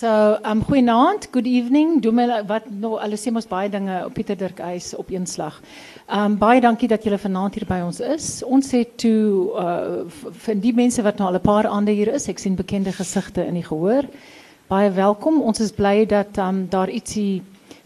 [0.00, 2.00] So, um goeienaand, good evening.
[2.00, 5.26] Doen my wat nou alles sê mos baie dinge op Pieter Dirk Eis op een
[5.26, 5.58] slag.
[6.08, 8.28] Um baie dankie dat julle vanaand hier by ons is.
[8.42, 10.06] Ons het toe uh
[10.46, 13.44] vir die mense wat nou al 'n paar aande hier is, ek sien bekende gesigte
[13.44, 14.08] in die gehoor.
[14.68, 15.42] Baie welkom.
[15.42, 17.42] Ons is bly dat um daar ietsie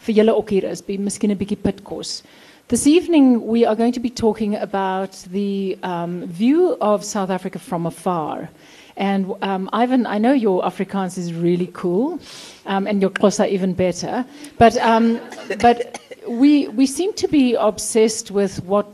[0.07, 2.23] vir julle ook hier is, by miskien 'n bietjie pitkos.
[2.69, 7.59] This evening we are going to be talking about the um, view of South Africa
[7.59, 8.49] from afar.
[8.97, 12.21] And um, Ivan, I know your Afrikaans is really cool,
[12.67, 14.25] um, and your Xhosa even better.
[14.57, 15.21] But um,
[15.61, 18.87] but we we seem to be obsessed with what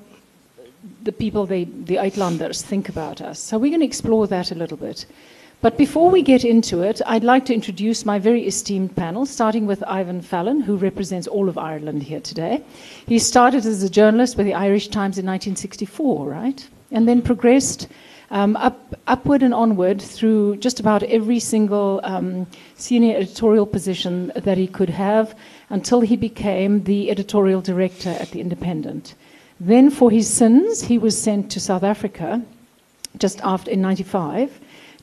[1.02, 3.38] the people, they, the Uitlanders, think about us.
[3.38, 5.06] So we're going to explore that a little bit.
[5.62, 9.66] But before we get into it, I'd like to introduce my very esteemed panel, starting
[9.66, 12.62] with Ivan Fallon, who represents all of Ireland here today.
[13.06, 16.66] He started as a journalist with the Irish Times in 1964, right?
[16.92, 17.88] And then progressed
[18.30, 24.56] um, up, upward and onward through just about every single um, senior editorial position that
[24.56, 25.34] he could have
[25.68, 29.14] until he became the editorial director at The Independent.
[29.58, 32.42] Then, for his sins, he was sent to South Africa
[33.18, 34.58] just after in 95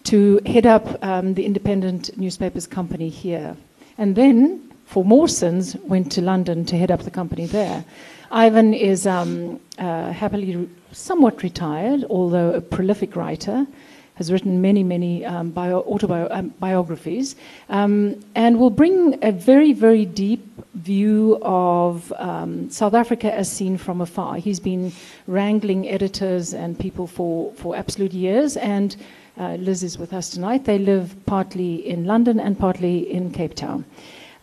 [0.05, 3.57] to head up um, the independent newspapers company here.
[3.97, 7.83] And then, for more sins, went to London to head up the company there.
[8.31, 13.67] Ivan is um, uh, happily somewhat retired, although a prolific writer,
[14.15, 17.35] has written many, many um, bio, autobiographies,
[17.69, 20.41] um, and will bring a very, very deep
[20.75, 24.37] view of um, South Africa as seen from afar.
[24.37, 24.93] He's been
[25.27, 28.95] wrangling editors and people for, for absolute years, and
[29.37, 30.63] uh, Liz is with us tonight.
[30.63, 33.83] They live partly in London and partly in Cape Town.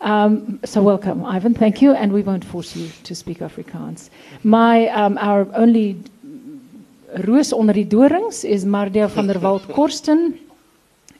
[0.01, 1.53] Um, so welcome, Ivan.
[1.53, 4.09] Thank you, and we won't force you to speak Afrikaans.
[4.43, 5.97] My um, our only
[7.23, 10.39] roos onder die dorings is Mardia van der Walt Korsten.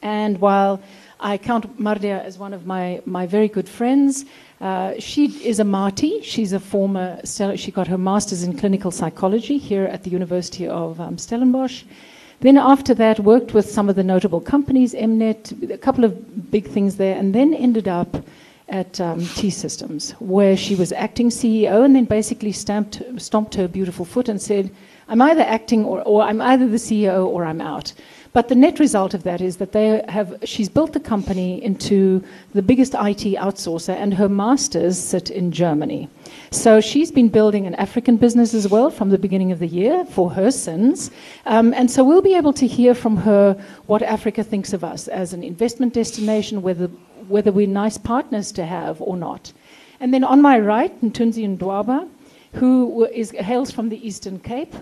[0.01, 0.79] And while
[1.19, 4.25] I count Mardia as one of my, my very good friends,
[4.61, 6.21] uh, she is a Marty.
[6.21, 7.19] She's a former,
[7.55, 11.83] she got her master's in clinical psychology here at the University of um, Stellenbosch.
[12.41, 16.67] Then after that, worked with some of the notable companies, Mnet, a couple of big
[16.67, 18.17] things there, and then ended up
[18.69, 23.67] at um, T Systems, where she was acting CEO, and then basically stamped, stomped her
[23.67, 24.71] beautiful foot and said,
[25.07, 27.93] I'm either acting or, or I'm either the CEO or I'm out.
[28.35, 32.21] But the net result of that is that they have, she's built the company into
[32.53, 36.09] the biggest IT outsourcer, and her masters sit in Germany.
[36.51, 40.03] So she's been building an African business as well from the beginning of the year
[40.03, 41.11] for her sins.
[41.45, 43.53] Um, and so we'll be able to hear from her
[43.85, 46.89] what Africa thinks of us as an investment destination, whether,
[47.27, 49.53] whether we're nice partners to have or not.
[49.99, 52.09] And then on my right, Mthunzi Mdwaba,
[52.53, 54.73] who is, hails from the Eastern Cape,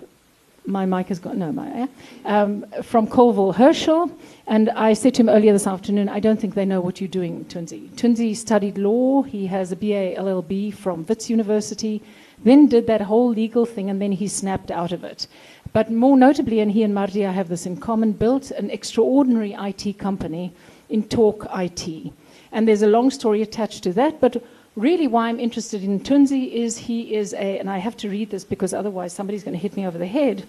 [0.66, 1.88] my mic has got no my
[2.24, 4.10] um, from Colville Herschel,
[4.46, 7.08] and I said to him earlier this afternoon, I don't think they know what you're
[7.08, 7.90] doing, Tunzi.
[7.90, 9.22] Tunzi studied law.
[9.22, 12.02] He has a BA LLB from Wits University,
[12.42, 15.26] then did that whole legal thing, and then he snapped out of it.
[15.72, 19.98] But more notably, and he and Mardia have this in common, built an extraordinary IT
[19.98, 20.52] company
[20.88, 22.12] in Talk IT.
[22.54, 24.42] And there's a long story attached to that, but
[24.76, 28.30] really why I'm interested in Tunzi is he is a, and I have to read
[28.30, 30.46] this because otherwise somebody's going to hit me over the head.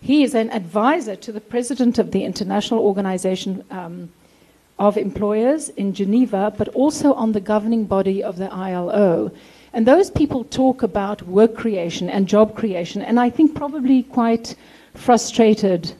[0.00, 4.10] He is an advisor to the president of the International Organization um,
[4.78, 9.30] of Employers in Geneva, but also on the governing body of the ILO.
[9.74, 14.56] And those people talk about work creation and job creation, and I think probably quite
[14.94, 15.92] frustrated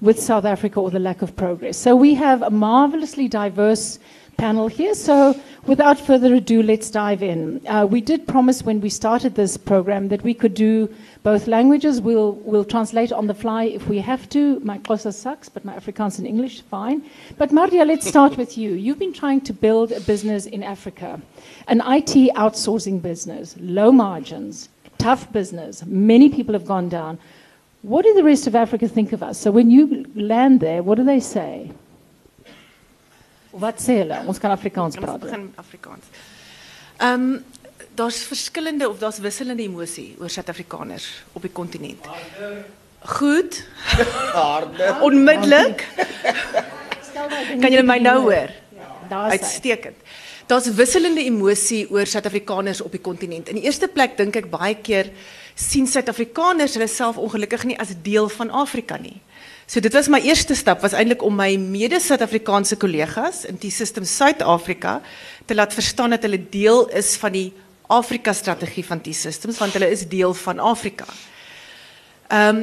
[0.00, 1.76] with South Africa or the lack of progress.
[1.76, 4.00] So we have a marvelously diverse
[4.36, 4.94] panel here.
[4.94, 7.64] So, without further ado, let's dive in.
[7.66, 12.00] Uh, we did promise when we started this program that we could do both languages.
[12.00, 14.60] We'll, we'll translate on the fly if we have to.
[14.60, 17.02] My Xhosa sucks, but my Afrikaans and English, fine.
[17.38, 18.72] But Mardia, let's start with you.
[18.72, 21.20] You've been trying to build a business in Africa,
[21.68, 24.68] an IT outsourcing business, low margins,
[24.98, 25.84] tough business.
[25.86, 27.18] Many people have gone down.
[27.82, 29.38] What do the rest of Africa think of us?
[29.38, 31.72] So when you land there, what do they say?
[33.52, 34.22] Wat sê hulle?
[34.26, 35.20] Ons kan Afrikaans praat.
[35.20, 36.14] Ons begin Afrikaans.
[36.98, 37.44] Ehm um,
[37.94, 42.06] daar's verskillende of daar's wisselende emosie oor Suid-Afrikaners op die kontinent.
[43.18, 43.64] Goed.
[44.32, 44.96] Harde.
[45.06, 45.86] Onmiddellik.
[47.60, 48.54] kan julle my nou hoor?
[48.76, 49.96] Ja, daar's uitstekend.
[50.46, 53.48] Daar's wisselende emosie oor Suid-Afrikaners op die kontinent.
[53.48, 55.12] In die eerste plek dink ek baie keer
[55.54, 59.18] sien Suid-Afrikaners hulle self ongelukkig nie as deel van Afrika nie.
[59.72, 64.04] So dit was my eerste stap was eintlik om my mede-Suid-Afrikaanse kollegas in die System
[64.04, 64.98] Suid-Afrika
[65.48, 67.46] te laat verstaan dat hulle deel is van die
[67.88, 71.08] Afrika strategie van die Systems want hulle is deel van Afrika.
[72.28, 72.62] Ehm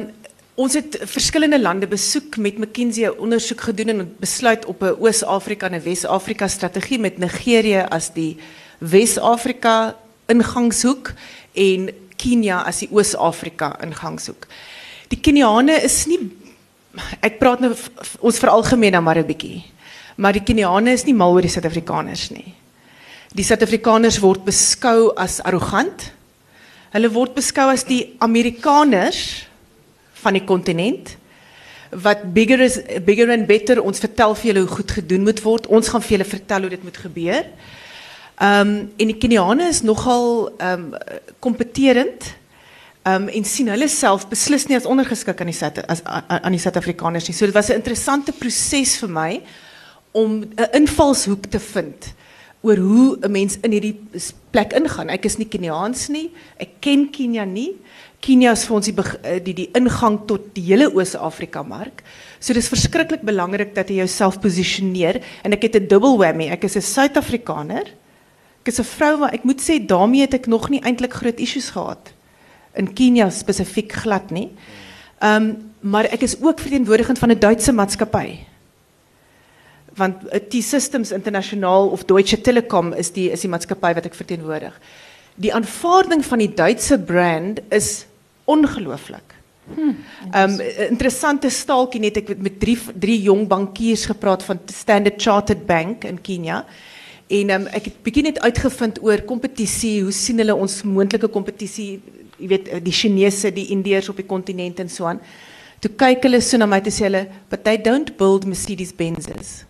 [0.60, 5.66] Ons het verskillende lande besoek met McKinsey 'n ondersoek gedoen en besluit op 'n Oos-Afrika
[5.66, 8.36] en 'n Wes-Afrika strategie met Nigerië as die
[8.78, 9.96] Wes-Afrika
[10.26, 11.12] ingangshoek
[11.54, 14.46] en Kenia as die Oos-Afrika ingangshoek.
[15.08, 16.39] Die Keniane is nie
[17.22, 17.74] ek praat nou
[18.20, 19.64] ons veralgemeen nou maar 'n bietjie.
[20.16, 22.54] Maar die Keniane is nie mal oor die Suid-Afrikaners nie.
[23.32, 26.12] Die Suid-Afrikaners word beskou as arrogant.
[26.92, 29.46] Hulle word beskou as die Amerikaners
[30.22, 31.16] van die kontinent
[31.90, 35.66] wat bigger is bigger and better ons vertel vir julle hoe goed gedoen moet word.
[35.66, 37.46] Ons gaan vir julle vertel hoe dit moet gebeur.
[38.40, 42.34] Ehm um, en die Keniane is nogal ehm um, kompeterend.
[43.08, 46.60] Um, en sien hulle self beslis nie as ondergeskik aan die Suid as aan die
[46.60, 47.32] Suid-Afrikaners nie.
[47.32, 49.40] So dit was 'n interessante proses vir my
[50.12, 52.12] om 'n invalshoek te vind
[52.60, 53.96] oor hoe 'n mens in hierdie
[54.50, 55.08] plek ingaan.
[55.08, 56.30] Ek is nie Keniaans nie.
[56.80, 57.72] Ken Kenia nie.
[58.20, 62.02] Kenia is vir ons die, eh, die die ingang tot die hele Oos-Afrika mark.
[62.38, 66.50] So dis verskriklik belangrik dat jy jouself posisioneer en ek het 'n dubbel whammy.
[66.50, 67.86] Ek is 'n Suid-Afrikaner.
[68.60, 71.40] Ek is 'n vrou maar ek moet sê daarmee het ek nog nie eintlik groot
[71.40, 72.12] issues gehad
[72.74, 74.50] in Kenia spesifiek glad nie.
[75.20, 78.38] Ehm um, maar ek is ook verteenwoordigend van 'n Duitse maatskappy.
[79.94, 84.80] Want uh, T-Systems Internasionaal of Deutsche Telekom is die is die maatskappy wat ek verteenwoordig.
[85.34, 88.06] Die aanvaarding van die Duitse brand is
[88.44, 89.34] ongelooflik.
[89.74, 89.96] Hmm,
[90.34, 95.66] um interessante staaltjie net ek het met drie drie jong bankiers gepraat van Standard Chartered
[95.66, 96.64] Bank in Kenia.
[97.30, 102.00] En um, ek het bietjie net uitgevind oor kompetisie, hoe sien hulle ons moontlike kompetisie,
[102.40, 105.20] jy weet die Chinese, die Indiërs op die kontinent en so aan.
[105.80, 109.64] Toe kyk hulle so na my te sê hulle, "But they don't build Mercedes-Benz's."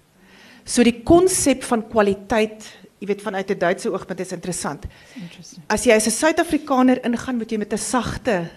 [0.64, 2.64] So die konsep van kwaliteit,
[3.00, 4.86] jy weet vanuit 'n Duitse oogpunt is interessant.
[5.68, 8.50] As jy as 'n Suid-Afrikaner ingaan, moet jy met 'n sagte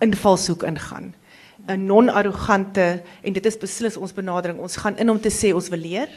[0.00, 1.14] invalshoek ingaan.
[1.68, 4.58] 'n non-arrogante en dit is beslis ons benadering.
[4.58, 6.08] Ons gaan in om te sê ons wil leer.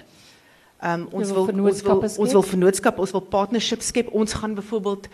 [0.84, 4.10] Um, ons, wil, ons, wil, ons wil vennootskap, ons wil partnership skep.
[4.12, 5.08] Ons gaan byvoorbeeld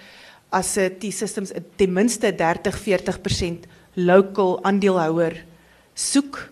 [0.50, 5.46] as 'n T-Systems ten minste 30-40% local aandeelhouer
[5.94, 6.50] soek.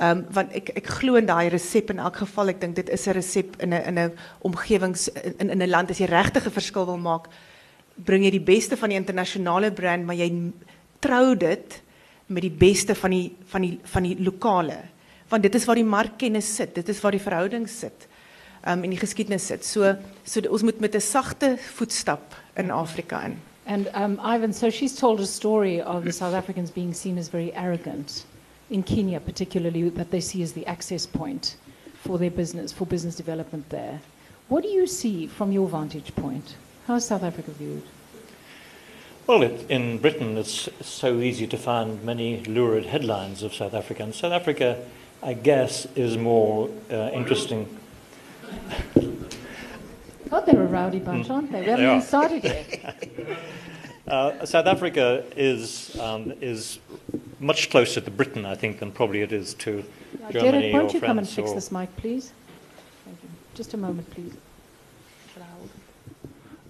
[0.00, 2.48] Um, want ek ek glo in daai resep in elk geval.
[2.48, 4.12] Ek dink dit is 'n resep in 'n in 'n
[4.42, 5.08] omgewings
[5.38, 7.28] in in 'n land as jy regtig 'n verskil wil maak,
[7.96, 10.52] bring jy die beste van die internasionale brand, maar jy
[11.00, 11.82] trou dit
[12.26, 14.78] met die beste van die van die van die lokale.
[15.28, 18.08] Want dit is waar die markkennis sit, dit is waar die verhoudings sit.
[18.66, 19.64] Um in die geskiedenis sit.
[19.64, 23.36] So so ons moet met 'n sagte voetstap in Afrika in.
[23.66, 27.28] And um, Ivan, so she's told a story of the South Africans being seen as
[27.28, 28.24] very arrogant
[28.68, 31.56] in Kenya, particularly that they see as the access point
[31.94, 34.00] for their business, for business development there.
[34.48, 36.56] What do you see from your vantage point?
[36.86, 37.82] How is South Africa viewed?
[39.26, 44.02] Well, it, in Britain, it's so easy to find many lurid headlines of South Africa.
[44.02, 44.76] And South Africa,
[45.22, 47.66] I guess, is more uh, interesting.
[50.30, 51.60] God, they're a rowdy bunch, aren't they?
[51.60, 53.08] We haven't even started yet.
[54.08, 56.80] uh, South Africa is, um, is
[57.40, 59.84] much closer to Britain, I think, than probably it is to
[60.24, 62.32] Uh, Germany Jared, won't you come and fix or- this mic, please?
[63.54, 64.32] Just a moment, please.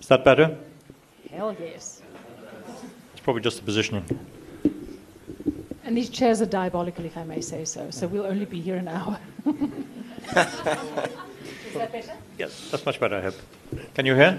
[0.05, 0.59] Is that better?
[1.31, 2.03] Hell yes.
[3.13, 4.05] It's probably just the positioning.
[5.83, 7.91] And these chairs are diabolical, if I may say so.
[7.91, 9.19] So we'll only be here an hour.
[11.75, 12.13] Is that better?
[12.39, 13.35] Yes, that's much better, I hope.
[13.95, 14.39] Can you hear?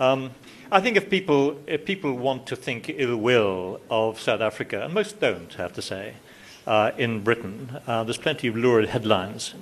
[0.00, 0.30] Um,
[0.72, 4.94] I think if people, if people want to think ill will of South Africa, and
[4.94, 6.14] most don't, I have to say,
[6.66, 9.54] uh, in Britain, uh, there's plenty of lurid headlines.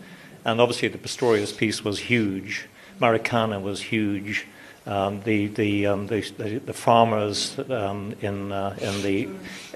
[0.44, 2.68] And obviously, the Pistorius piece was huge,
[3.00, 4.46] Marikana was huge.
[4.86, 6.20] Um, the, the, um, the,
[6.64, 9.28] the, farmers um, in, uh, in, the,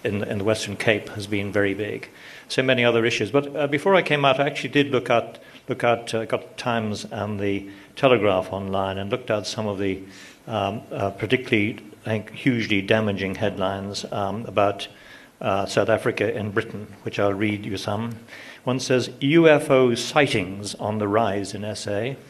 [0.05, 2.09] in, in the Western Cape has been very big.
[2.47, 3.33] So many other issues.
[3.33, 6.57] But uh, before I came out, I actually did look at, look at uh, got
[6.57, 10.03] Times and the Telegraph online and looked at some of the
[10.47, 14.89] um, uh, particularly, I think, hugely damaging headlines um, about
[15.41, 18.17] uh, South Africa and Britain, which I'll read you some.
[18.65, 22.15] One says UFO sightings on the rise in SA.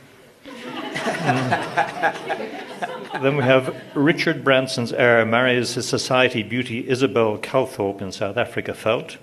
[1.20, 3.22] Mm.
[3.22, 8.72] then we have Richard Branson's heir marries his society beauty Isabel Calthorpe in South Africa
[8.72, 9.18] felt.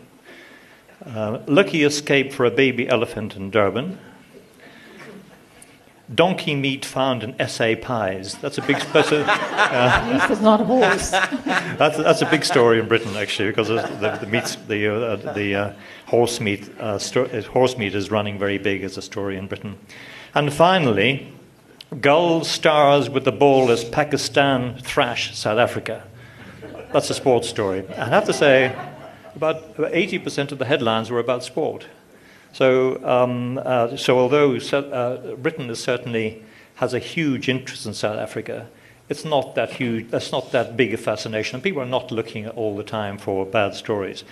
[1.07, 3.97] Uh, lucky escape for a baby elephant in Durban.
[6.13, 8.35] Donkey meat found in SA pies.
[8.35, 8.77] That's a big.
[8.93, 11.09] That's a, At least it's not a horse.
[11.77, 15.55] that's, that's a big story in Britain, actually, because the, the meats, the, uh, the
[15.55, 15.73] uh,
[16.05, 19.47] horse meat, uh, sto- uh, horse meat is running very big as a story in
[19.47, 19.77] Britain.
[20.33, 21.31] And finally,
[22.01, 26.03] Gul stars with the ball as Pakistan thrash South Africa.
[26.93, 27.85] That's a sports story.
[27.97, 28.73] I have to say,
[29.37, 31.85] about 80% of the headlines were about sport.
[32.53, 36.43] So, um, uh, so although uh, Britain is certainly
[36.75, 38.67] has a huge interest in South Africa,
[39.09, 41.61] it's not that huge, that's not that big a fascination.
[41.61, 44.23] People are not looking all the time for bad stories.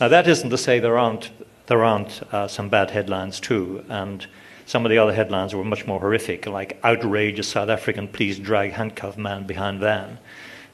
[0.00, 1.30] Now, that isn't to say there aren't,
[1.66, 4.26] there aren't uh, some bad headlines too, and
[4.64, 8.72] some of the other headlines were much more horrific, like outrageous South African police drag
[8.72, 10.18] handcuffed man behind van.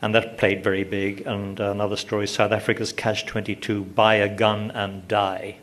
[0.00, 1.26] And that played very big.
[1.26, 5.56] And another story South Africa's catch 22 buy a gun and die.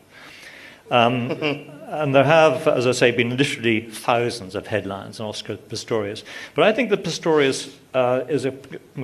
[0.90, 1.30] Um,
[1.88, 6.22] and there have, as I say, been literally thousands of headlines on Oscar Pistorius.
[6.54, 8.52] But I think that Pistorius uh, is a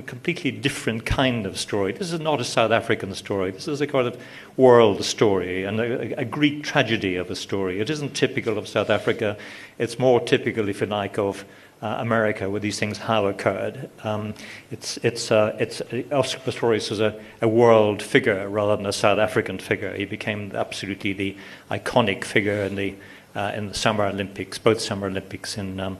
[0.05, 1.93] completely different kind of story.
[1.93, 3.51] This is not a South African story.
[3.51, 4.21] This is a kind of
[4.55, 7.79] world story and a, a Greek tragedy of a story.
[7.79, 9.37] It isn't typical of South Africa.
[9.77, 11.45] It's more typical, if you like, of
[11.83, 13.89] uh, America, where these things have occurred.
[14.05, 14.33] Um,
[14.71, 15.81] it's, it's, uh, it's,
[16.13, 19.93] Oscar Pistorius was a, a, world figure rather than a South African figure.
[19.93, 21.35] He became absolutely the
[21.69, 22.95] iconic figure in the,
[23.35, 25.97] uh, in the Summer Olympics, both Summer Olympics in, um,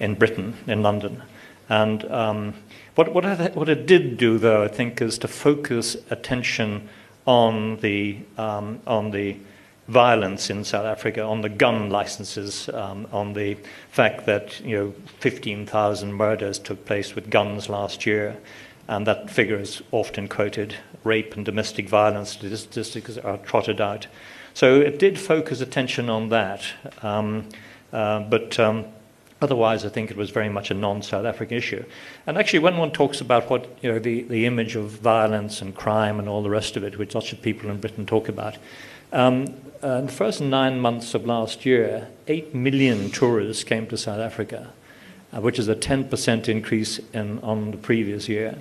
[0.00, 1.22] in Britain, in London.
[1.68, 2.54] And um,
[2.94, 6.88] what, what, it, what it did do, though, I think, is to focus attention
[7.26, 9.36] on the, um, on the
[9.88, 13.56] violence in South Africa, on the gun licenses, um, on the
[13.90, 18.36] fact that you know 15,000 murders took place with guns last year,
[18.88, 20.74] and that figure is often quoted.
[21.04, 24.06] Rape and domestic violence statistics are trotted out.
[24.54, 26.64] So it did focus attention on that,
[27.02, 27.48] um,
[27.92, 28.58] uh, but.
[28.58, 28.86] Um,
[29.42, 31.84] Otherwise, I think it was very much a non-South African issue.
[32.26, 35.74] And actually, when one talks about what you know, the, the image of violence and
[35.74, 38.56] crime and all the rest of it, which lots of people in Britain talk about,
[39.12, 43.98] um, uh, in the first nine months of last year, 8 million tourists came to
[43.98, 44.72] South Africa,
[45.34, 48.56] uh, which is a 10% increase in, on the previous year.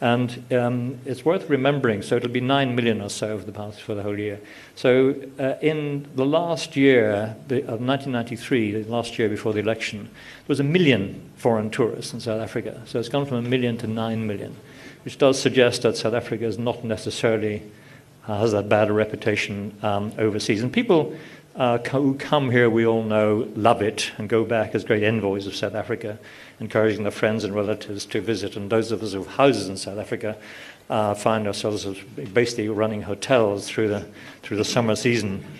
[0.00, 3.80] And um, it's worth remembering, so it'll be 9 million or so for the past
[3.80, 4.38] for the whole year.
[4.74, 10.48] So uh, in the last year of 1993, the last year before the election, there
[10.48, 12.82] was a million foreign tourists in South Africa.
[12.84, 14.54] So it's gone from a million to 9 million,
[15.04, 17.62] which does suggest that South Africa is not necessarily
[18.28, 20.62] uh, has that bad a reputation um, overseas.
[20.62, 21.16] And people
[21.56, 25.46] uh, who come here, we all know, love it and go back as great envoys
[25.46, 26.18] of South Africa,
[26.60, 28.56] encouraging their friends and relatives to visit.
[28.56, 30.36] And those of us who have houses in South Africa
[30.90, 31.86] uh, find ourselves
[32.32, 34.06] basically running hotels through the,
[34.42, 35.44] through the summer season.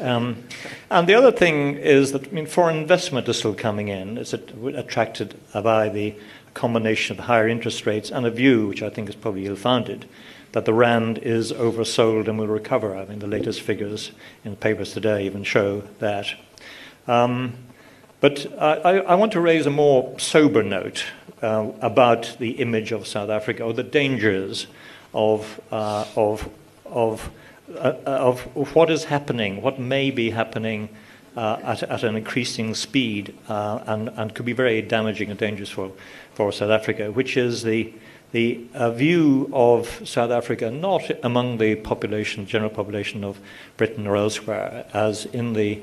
[0.00, 0.42] Um,
[0.90, 4.16] and the other thing is that I mean, foreign investment is still coming in.
[4.16, 6.14] It's attracted by the
[6.54, 10.06] combination of higher interest rates and a view, which I think is probably ill founded,
[10.56, 12.96] that the rand is oversold and will recover.
[12.96, 16.28] I mean, the latest figures in the papers today even show that.
[17.06, 17.58] Um,
[18.22, 21.04] but I, I, want to raise a more sober note
[21.42, 24.66] uh, about the image of South Africa or the dangers
[25.12, 26.48] of, uh, of,
[26.86, 27.30] of,
[27.74, 28.40] uh, of
[28.74, 30.88] what is happening, what may be happening
[31.36, 35.68] uh, at, at, an increasing speed uh, and, and could be very damaging and dangerous
[35.68, 35.92] for,
[36.32, 37.92] for South Africa, which is the
[38.32, 43.38] the uh, view of South Africa not among the population, general population of
[43.76, 45.80] Britain or elsewhere, as in the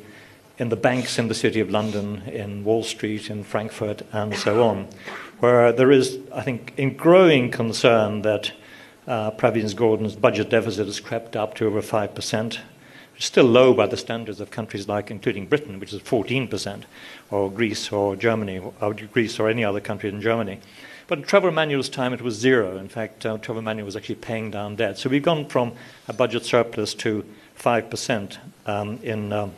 [0.59, 4.63] in the banks in the city of London, in Wall Street, in Frankfurt, and so
[4.63, 4.87] on,
[5.39, 8.51] where there is, I think, in growing concern that
[9.07, 12.59] uh, Pravin Gordhan's budget deficit has crept up to over 5%,
[13.23, 16.83] still low by the standards of countries like, including Britain, which is 14%,
[17.31, 20.59] or Greece or Germany, or Greece or any other country in Germany.
[21.07, 22.77] But in Trevor Manuel's time, it was zero.
[22.77, 24.97] In fact, uh, Trevor Manuel was actually paying down debt.
[24.97, 25.73] So we've gone from
[26.07, 27.25] a budget surplus to
[27.59, 29.51] 5% um, in, um,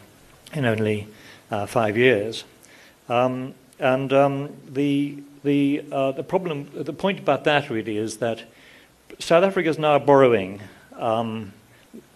[0.53, 1.07] in only
[1.51, 2.43] uh, five years.
[3.09, 8.43] Um, and um, the, the, uh, the problem, the point about that really is that
[9.19, 10.61] South Africa is now borrowing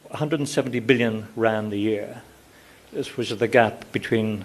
[0.09, 2.21] 170 um, rand a year,
[2.91, 4.43] which is the gap between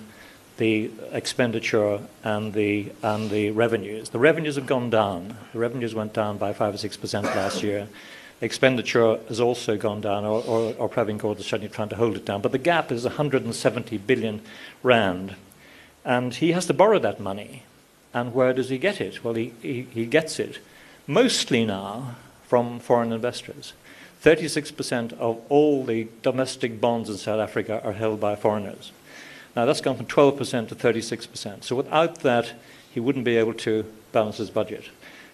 [0.56, 4.11] the expenditure and the, and the revenues.
[4.11, 5.37] The revenues have gone down.
[5.52, 7.88] The revenues went down by 5 or 6% last year.
[8.40, 12.16] Expenditure has also gone down, or, or, or Pravin Gordhan is certainly trying to hold
[12.16, 12.42] it down.
[12.42, 14.42] But the gap is 170 billion
[14.83, 15.35] rand.
[16.04, 17.62] And he has to borrow that money.
[18.12, 19.25] And where does he get it?
[19.25, 20.59] Well, he, he, he gets it
[21.06, 22.16] mostly now
[22.47, 23.73] from foreign investors.
[24.25, 28.90] 36% of all the domestic bonds in South Africa are held by foreigners.
[29.54, 31.62] Now, that's gone from 12% to 36%.
[31.62, 32.54] So without that,
[32.90, 34.88] he wouldn't be able to balance his budget.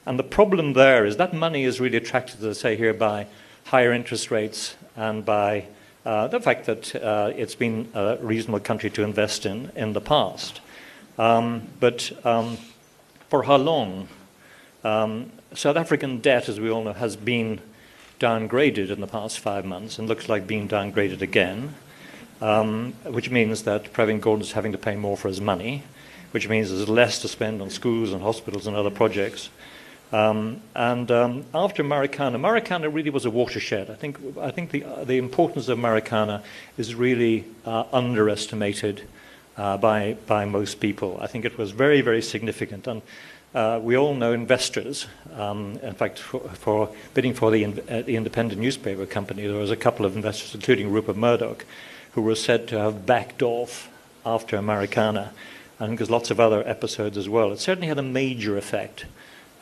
[0.04, 3.28] And the problem there is that money is really attracted, as I say here, by
[3.66, 5.66] higher interest rates and by
[6.04, 10.00] uh, the fact that uh, it's been a reasonable country to invest in in the
[10.00, 10.61] past.
[11.16, 12.59] Um, but um,
[13.28, 14.09] for how long?
[14.82, 17.61] Um, South African debt, as we all know, has been
[18.20, 21.74] downgraded in the past five months and looks like being downgraded again,
[22.40, 25.82] um, which means that Pravin Gordhan is having to pay more for his money,
[26.30, 29.50] which means there's less to spend on schools and hospitals and other projects.
[30.12, 33.90] Um, and um, after Marikana, Marikana really was a watershed.
[33.90, 36.42] I think, I think the, uh, the importance of Marikana
[36.76, 39.02] is really uh, underestimated
[39.56, 41.18] uh, by, by most people.
[41.20, 42.86] I think it was very, very significant.
[42.86, 43.02] And
[43.54, 45.07] uh, we all know investors.
[45.35, 49.71] Um, in fact, for, for, bidding for the, uh, the independent newspaper company, there was
[49.71, 51.64] a couple of investors, including Rupert Murdoch,
[52.12, 53.88] who were said to have backed off
[54.25, 55.30] after Marikana.
[55.80, 57.52] I think there's lots of other episodes as well.
[57.52, 59.07] It certainly had a major effect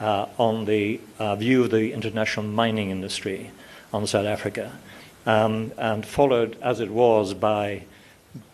[0.01, 3.51] uh, on the uh, view of the international mining industry
[3.93, 4.73] on South Africa,
[5.27, 7.85] um, and followed as it was by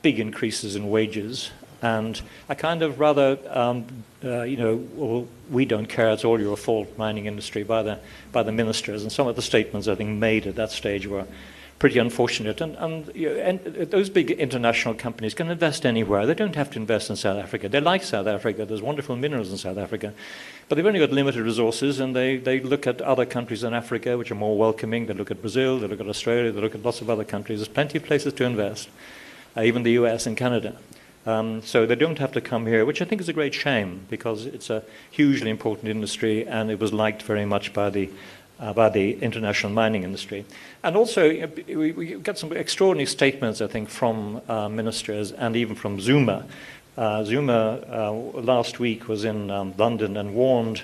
[0.03, 1.51] big increases in wages
[1.85, 3.85] and a kind of rather, um,
[4.25, 7.99] uh, you know, well, we don't care, it's all your fault, mining industry, by the,
[8.33, 9.03] by the ministers.
[9.03, 11.27] And some of the statements I think made at that stage were
[11.79, 12.63] pretty unfortunate.
[12.63, 13.61] And, and, you know, and,
[13.91, 16.25] those big international companies can invest anywhere.
[16.25, 17.69] They don't have to invest in South Africa.
[17.69, 18.65] They like South Africa.
[18.65, 20.15] There's wonderful minerals in South Africa.
[20.71, 24.17] But they've only got limited resources, and they, they look at other countries in Africa
[24.17, 25.05] which are more welcoming.
[25.05, 27.59] They look at Brazil, they look at Australia, they look at lots of other countries.
[27.59, 28.89] There's plenty of places to invest,
[29.55, 30.79] uh, even the US and Canada.
[31.27, 34.07] Um, so they don't have to come here, which I think is a great shame
[34.11, 38.11] because it's a hugely important industry and it was liked very much by the
[38.61, 40.45] uh, by the international mining industry.
[40.83, 41.29] And also,
[41.67, 46.47] we, we got some extraordinary statements, I think, from uh, ministers and even from Zuma.
[46.97, 50.83] Uh, Zuma uh, last week was in um, London and warned,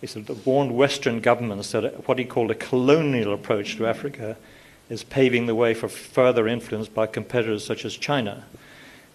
[0.00, 4.36] he said, warned Western governments that what he called a colonial approach to Africa
[4.90, 8.44] is paving the way for further influence by competitors such as China.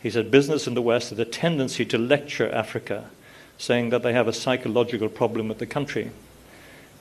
[0.02, 3.10] He said, business in the West has a tendency to lecture Africa,
[3.58, 6.12] saying that they have a psychological problem with the country.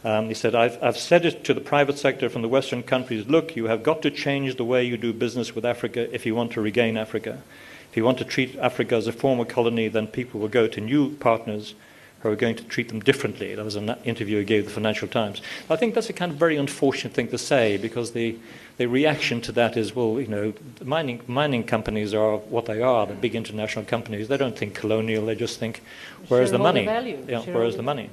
[0.04, 3.26] Um, he said, I've, I've said it to the private sector from the Western countries
[3.26, 6.34] look, you have got to change the way you do business with Africa if you
[6.34, 7.42] want to regain Africa.
[7.90, 10.80] If you want to treat Africa as a former colony, then people will go to
[10.80, 11.74] new partners
[12.20, 13.54] who are going to treat them differently.
[13.54, 15.40] That was an interview he gave the Financial Times.
[15.70, 18.36] I think that's a kind of very unfortunate thing to say because the,
[18.76, 20.52] the reaction to that is, well, you know,
[20.84, 24.28] mining, mining companies are what they are, the big international companies.
[24.28, 25.82] They don't think colonial, they just think,
[26.28, 26.84] where's the money?
[27.26, 28.10] Yeah, where's the money?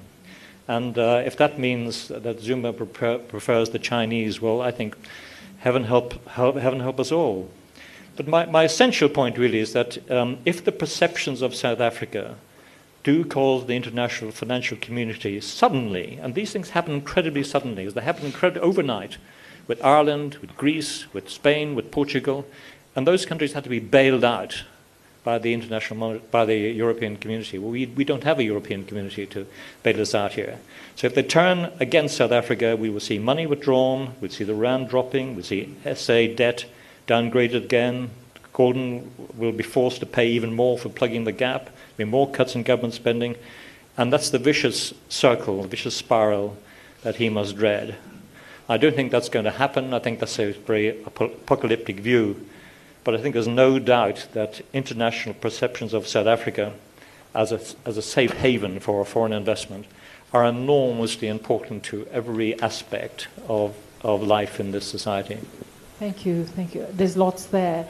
[0.70, 4.98] And uh, if that means that Zuma prefer, prefers the Chinese, well, I think
[5.60, 7.50] heaven help, help, heaven help us all.
[8.16, 12.36] But my, my essential point really is that um, if the perceptions of South Africa
[13.08, 18.02] do cause the international financial community suddenly, and these things happen incredibly suddenly, as they
[18.02, 19.16] happen incredibly overnight
[19.66, 22.46] with Ireland, with Greece, with Spain, with Portugal,
[22.98, 24.66] and those countries had to be bailed out
[25.24, 27.58] by the international, by the European community.
[27.58, 29.48] Well, we, we don't have a European community to
[29.84, 30.60] bail us out here.
[30.98, 34.54] So if they turn against South Africa, we will see money withdrawn, we'll see the
[34.54, 36.66] rand dropping, we'll see SA debt
[37.08, 38.10] downgraded again.
[38.54, 42.56] Gordhan will be forced to pay even more for plugging the gap, be more cuts
[42.56, 43.36] in government spending,
[43.98, 46.56] and that's the vicious circle, the vicious spiral
[47.02, 47.96] that he must dread.
[48.70, 49.94] I don't think that's going to happen.
[49.94, 52.48] I think that's a very apocalyptic view
[53.08, 56.74] but I think there's no doubt that international perceptions of South Africa
[57.34, 59.86] as a, as a safe haven for foreign investment
[60.34, 65.38] are enormously important to every aspect of, of life in this society.
[66.00, 66.86] Thank you, thank you.
[66.92, 67.88] There's lots there.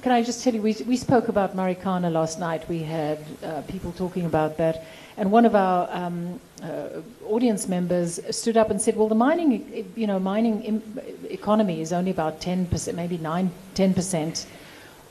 [0.00, 2.66] Can I just tell you, we, we spoke about Marikana last night.
[2.70, 4.86] We had uh, people talking about that.
[5.18, 9.92] And one of our um, uh, audience members stood up and said, well, the mining,
[9.94, 10.82] you know, mining
[11.28, 14.46] economy is only about 10%, maybe 9, 10%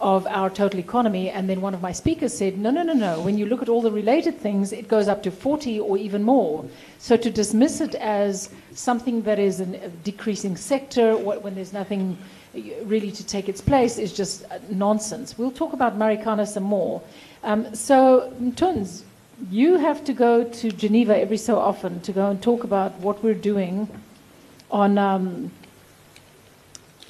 [0.01, 1.29] of our total economy.
[1.29, 3.21] And then one of my speakers said, no, no, no, no.
[3.21, 6.23] When you look at all the related things, it goes up to 40 or even
[6.23, 6.65] more.
[6.97, 12.17] So to dismiss it as something that is a decreasing sector when there's nothing
[12.53, 15.37] really to take its place is just uh, nonsense.
[15.37, 17.01] We'll talk about Marikana some more.
[17.43, 19.03] Um, so, Tuns,
[19.49, 23.23] you have to go to Geneva every so often to go and talk about what
[23.23, 23.87] we're doing
[24.71, 25.51] on, um,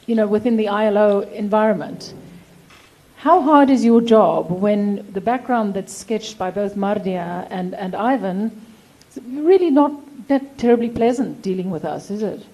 [0.06, 2.14] you know, within the ILO environment.
[3.18, 7.96] How hard is your job when the background that's sketched by both Mardia and, and
[7.96, 8.62] Ivan
[9.10, 9.92] is really not
[10.28, 12.46] that terribly pleasant dealing with us, is it?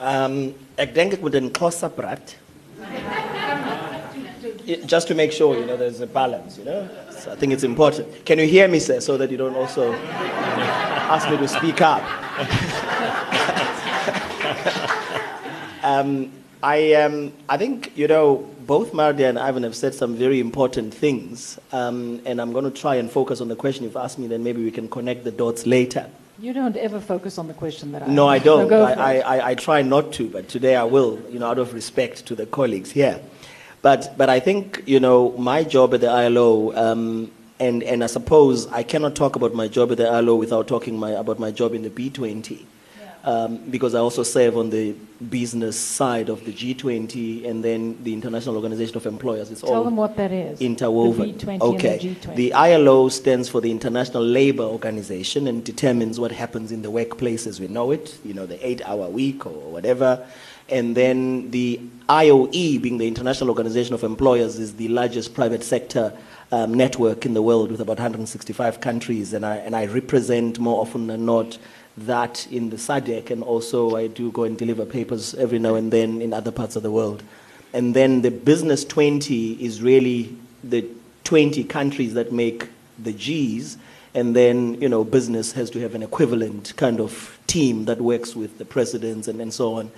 [0.00, 2.34] Um, ek denk ek moet in Xhosa praat.
[4.86, 6.88] Just to make sure, you know, there's a balance, you know.
[7.10, 8.24] So I think it's important.
[8.24, 12.02] Can you hear me, sir, so that you don't also ask me to speak up?
[15.84, 16.30] um,
[16.62, 20.94] I, um, I think, you know, both Mardia and Ivan have said some very important
[20.94, 24.28] things, um, and I'm going to try and focus on the question you've asked me,
[24.28, 26.08] then maybe we can connect the dots later.
[26.38, 28.72] You don't ever focus on the question that I No, I don't.
[28.72, 29.36] I, I.
[29.36, 32.34] I, I try not to, but today I will, you know, out of respect to
[32.34, 33.20] the colleagues here.
[33.82, 38.06] But, but I think, you know, my job at the ILO, um, and, and I
[38.06, 41.50] suppose I cannot talk about my job at the ILO without talking my, about my
[41.50, 42.64] job in the B20.
[43.24, 44.96] Um, because I also serve on the
[45.30, 49.48] business side of the G20 and then the International Organization of Employers.
[49.52, 50.60] It's Tell all them what that is.
[50.60, 51.38] interwoven.
[51.38, 51.98] The B20 okay.
[51.98, 52.34] the G20.
[52.34, 57.46] The ILO stands for the International Labour Organization and determines what happens in the workplace
[57.46, 60.26] as we know it, you know, the eight hour week or whatever.
[60.68, 66.12] And then the IOE, being the International Organization of Employers, is the largest private sector
[66.50, 69.32] um, network in the world with about 165 countries.
[69.32, 71.58] And I, and I represent more often than not
[71.96, 75.92] that in the SADC, and also I do go and deliver papers every now and
[75.92, 77.22] then in other parts of the world.
[77.72, 80.86] And then the Business 20 is really the
[81.24, 83.76] 20 countries that make the Gs,
[84.14, 88.36] and then, you know, business has to have an equivalent kind of team that works
[88.36, 89.90] with the presidents and, and so on.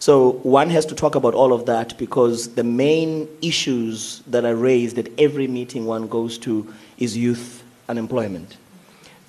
[0.00, 4.56] So one has to talk about all of that because the main issues that are
[4.56, 8.56] raised at every meeting one goes to is youth unemployment.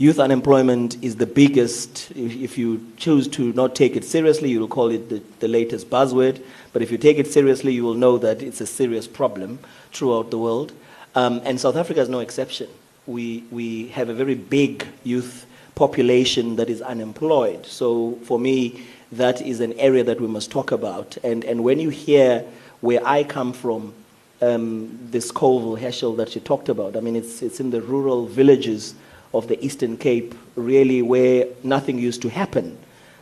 [0.02, 2.10] Youth unemployment is the biggest.
[2.16, 5.92] If, you choose to not take it seriously, you will call it the, the latest
[5.92, 6.42] buzzword.
[6.74, 9.60] But if you take it seriously, you will know that it's a serious problem
[9.92, 10.74] throughout the world.
[11.14, 12.68] Um, and South Africa is no exception.
[13.06, 17.68] We, we have a very big youth population that is unemployed.
[17.68, 21.16] So for me, that is an area that we must talk about.
[21.24, 22.44] And, and when you hear
[22.80, 23.94] where I come from,
[24.42, 28.26] um, this Colville Herschel that you talked about, I mean, it's, it's in the rural
[28.26, 28.96] villages
[29.34, 32.78] of the Eastern Cape, really where nothing used to happen.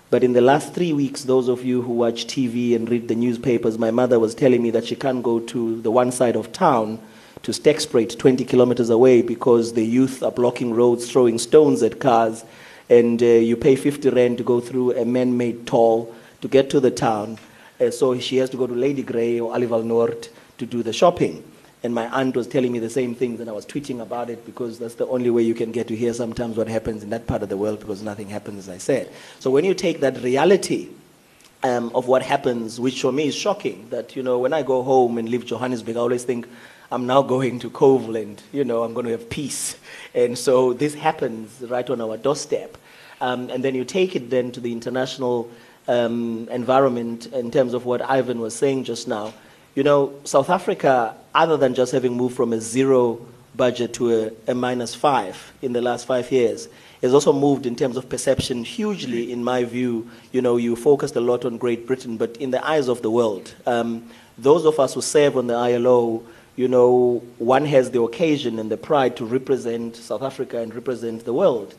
[0.09, 3.15] But in the last three weeks, those of you who watch TV and read the
[3.15, 6.51] newspapers, my mother was telling me that she can't go to the one side of
[6.51, 6.99] town
[7.43, 12.43] to Sterkspruit, 20 kilometers away, because the youth are blocking roads, throwing stones at cars,
[12.89, 16.79] and uh, you pay 50 rand to go through a man-made toll to get to
[16.79, 17.37] the town.
[17.79, 20.91] Uh, so she has to go to Lady Grey or Aliwal Noord to do the
[20.91, 21.43] shopping.
[21.81, 24.45] And my aunt was telling me the same things, and I was tweeting about it
[24.45, 27.25] because that's the only way you can get to hear sometimes what happens in that
[27.25, 29.11] part of the world because nothing happens, as I said.
[29.39, 30.89] So when you take that reality
[31.63, 34.83] um, of what happens, which for me is shocking, that, you know, when I go
[34.83, 36.47] home and leave Johannesburg, I always think,
[36.91, 39.77] I'm now going to Coveland, you know, I'm going to have peace.
[40.13, 42.77] And so this happens right on our doorstep.
[43.21, 45.49] Um, and then you take it then to the international
[45.87, 49.33] um, environment in terms of what Ivan was saying just now.
[49.75, 54.13] You know, South Africa, other than just having moved from a zero budget to
[54.47, 56.67] a, a minus five in the last five years,
[57.01, 60.09] has also moved in terms of perception hugely, in my view.
[60.31, 63.11] You know, you focused a lot on Great Britain, but in the eyes of the
[63.11, 66.23] world, um, those of us who serve on the ILO,
[66.55, 71.25] you know, one has the occasion and the pride to represent South Africa and represent
[71.25, 71.75] the world.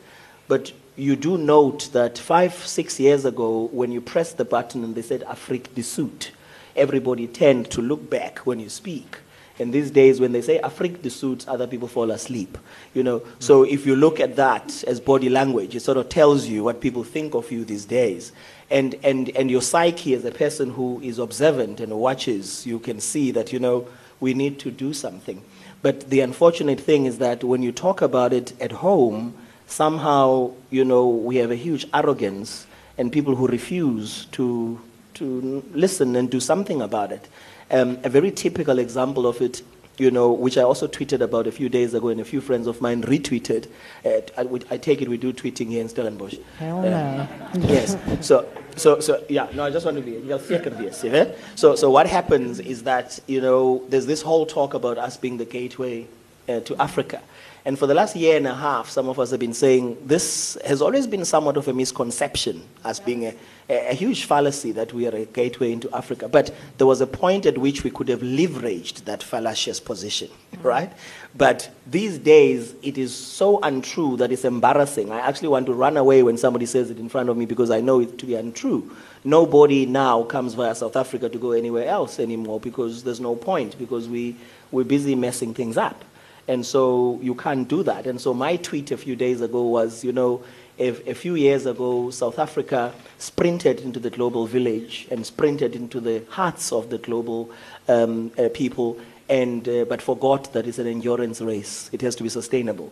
[0.47, 4.95] But you do note that five, six years ago, when you pressed the button and
[4.95, 6.27] they said Afrique du Sud,
[6.75, 9.17] everybody tend to look back when you speak.
[9.59, 12.57] And these days, when they say Afrique du Sud, other people fall asleep.
[12.93, 13.27] You know, mm.
[13.39, 16.81] so if you look at that as body language, it sort of tells you what
[16.81, 18.31] people think of you these days.
[18.71, 22.99] And, and, and your psyche as a person who is observant and watches, you can
[22.99, 23.87] see that, you know,
[24.19, 25.43] we need to do something.
[25.81, 29.35] But the unfortunate thing is that when you talk about it at home,
[29.67, 34.79] somehow, you know, we have a huge arrogance and people who refuse to,
[35.15, 37.27] to listen and do something about it.
[37.69, 39.61] Um, a very typical example of it,
[39.97, 42.67] you know, which I also tweeted about a few days ago and a few friends
[42.67, 43.67] of mine retweeted.
[44.05, 46.35] Uh, I, I take it we do tweeting here in Stellenbosch.
[46.57, 47.27] Hell Uh, no.
[47.67, 47.95] yes.
[48.21, 49.47] So, so, so, yeah.
[49.53, 50.11] No, I just want to be.
[50.27, 51.31] You're second this, yeah?
[51.55, 55.37] So, so what happens is that you know there's this whole talk about us being
[55.37, 56.07] the gateway
[56.49, 57.21] uh, to Africa,
[57.63, 60.57] and for the last year and a half, some of us have been saying this
[60.65, 63.35] has always been somewhat of a misconception as being a,
[63.69, 66.27] a, a huge fallacy that we are a gateway into Africa.
[66.27, 70.67] But there was a point at which we could have leveraged that fallacious position, mm-hmm.
[70.67, 70.91] right?
[71.35, 75.11] But these days, it is so untrue that it's embarrassing.
[75.11, 77.69] I actually want to run away when somebody says it in front of me because
[77.69, 78.95] I know it to be untrue.
[79.23, 83.77] Nobody now comes via South Africa to go anywhere else anymore because there's no point,
[83.77, 84.35] because we,
[84.71, 86.03] we're busy messing things up.
[86.47, 88.07] And so you can't do that.
[88.07, 90.43] And so my tweet a few days ago was, you know,
[90.77, 95.99] if, a few years ago, South Africa sprinted into the global village and sprinted into
[95.99, 97.51] the hearts of the global
[97.87, 98.97] um, uh, people,
[99.29, 101.89] and, uh, but forgot that it's an endurance race.
[101.93, 102.91] It has to be sustainable.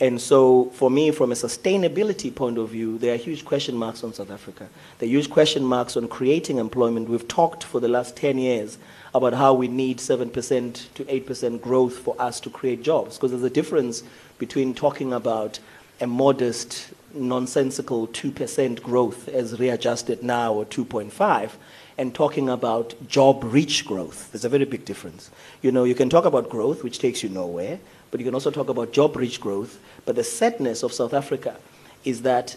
[0.00, 4.02] And so, for me, from a sustainability point of view, there are huge question marks
[4.02, 4.68] on South Africa.
[4.98, 7.08] There are huge question marks on creating employment.
[7.08, 8.78] We've talked for the last 10 years
[9.14, 13.44] about how we need 7% to 8% growth for us to create jobs, because there's
[13.44, 14.02] a difference
[14.38, 15.60] between talking about
[16.00, 21.52] a modest nonsensical 2% growth as readjusted now or 2.5
[21.96, 24.32] and talking about job rich growth.
[24.32, 25.30] There's a very big difference.
[25.62, 27.78] You know, you can talk about growth, which takes you nowhere,
[28.10, 29.78] but you can also talk about job rich growth.
[30.04, 31.56] But the sadness of South Africa
[32.04, 32.56] is that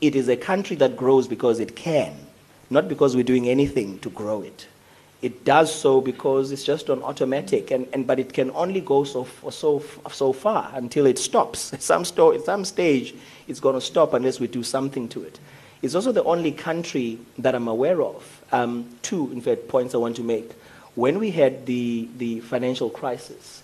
[0.00, 2.16] it is a country that grows because it can,
[2.70, 4.66] not because we're doing anything to grow it.
[5.20, 9.02] It does so because it's just on automatic, and, and but it can only go
[9.02, 11.72] so so so far until it stops.
[11.72, 13.14] At some, sto- at some stage,
[13.48, 15.40] it's going to stop unless we do something to it.
[15.82, 18.44] It's also the only country that I'm aware of.
[18.50, 20.52] Um, two, in fact, points I want to make.
[20.94, 23.62] When we had the, the financial crisis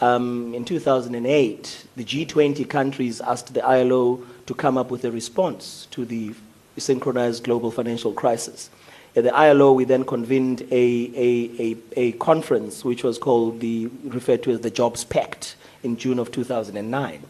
[0.00, 5.88] um, in 2008, the G20 countries asked the ILO to come up with a response
[5.90, 6.34] to the
[6.76, 8.70] synchronized global financial crisis.
[9.16, 13.86] At the ILO, we then convened a, a, a, a conference which was called the,
[14.04, 17.22] referred to as the Jobs Pact in June of 2009.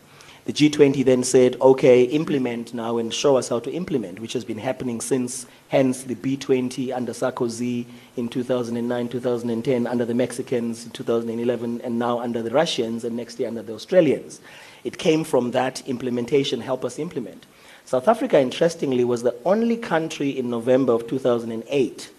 [0.46, 4.44] The G20 then said, okay, implement now and show us how to implement, which has
[4.44, 10.90] been happening since, hence the B20 under Sarkozy in 2009, 2010, under the Mexicans in
[10.90, 14.40] 2011, and now under the Russians, and next year under the Australians.
[14.83, 17.46] It came from that implementation, help us implement.
[17.87, 22.11] South Africa, interestingly, was the only country in November of 2008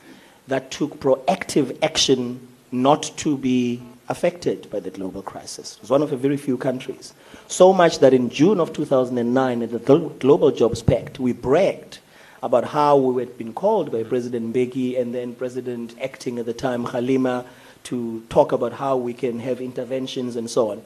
[0.48, 2.40] that took proactive action
[2.72, 5.76] not to be affected by the global crisis.
[5.76, 7.14] It was one of the very few countries.
[7.50, 9.80] So much that in June of 2009, at the
[10.20, 12.00] Global Jobs Pact, we bragged
[12.42, 16.54] about how we had been called by President Mbeki and then President acting at the
[16.54, 17.46] time, Kgalema,
[17.84, 20.82] to talk about how we can have interventions and so on.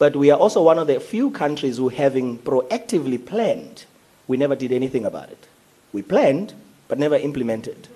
[0.00, 3.84] But we are also one of the few countries who, having proactively planned,
[4.28, 5.46] we never did anything about it.
[5.92, 6.54] We planned,
[6.88, 7.88] but never implemented.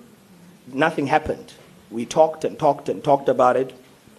[0.67, 1.53] Nothing happened.
[1.89, 3.73] We talked and talked and talked about it,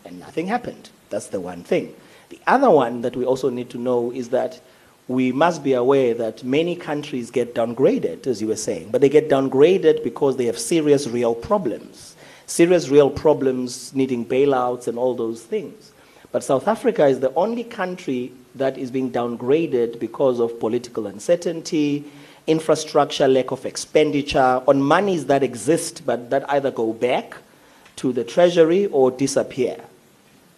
[0.05, 0.91] and nothing happened.
[1.11, 1.95] That's the one thing.
[2.29, 4.61] The other one that we also need to know is that
[5.09, 9.09] we must be aware that many countries get downgraded, as you were saying, but they
[9.09, 12.17] get downgraded because they have serious real problems.
[12.47, 15.93] Serious real problems needing bailouts and all those things.
[16.33, 22.05] But South Africa is the only country that is being downgraded because of political uncertainty,
[22.47, 27.37] infrastructure, lack of expenditure on monies that exist but that either go back
[27.97, 29.77] to the treasury or disappear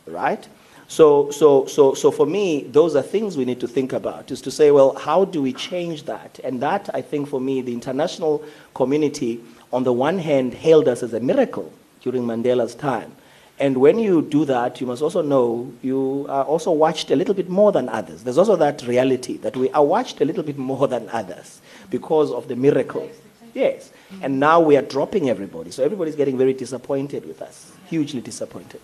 [0.06, 0.46] right?
[0.86, 4.40] So, so, so, so for me, those are things we need to think about, is
[4.42, 6.38] to say, well, how do we change that?
[6.44, 9.40] And that, I think, for me, the international community,
[9.72, 13.16] on the one hand, hailed us as a miracle during Mandela's time.
[13.58, 17.34] And when you do that, you must also know you are also watched a little
[17.34, 18.24] bit more than others.
[18.24, 22.32] There's also that reality that we are watched a little bit more than others because
[22.32, 23.08] of the miracle.
[23.54, 23.92] Yes.
[24.22, 25.70] And now we are dropping everybody.
[25.70, 28.80] So everybody's getting very disappointed with us, hugely disappointed.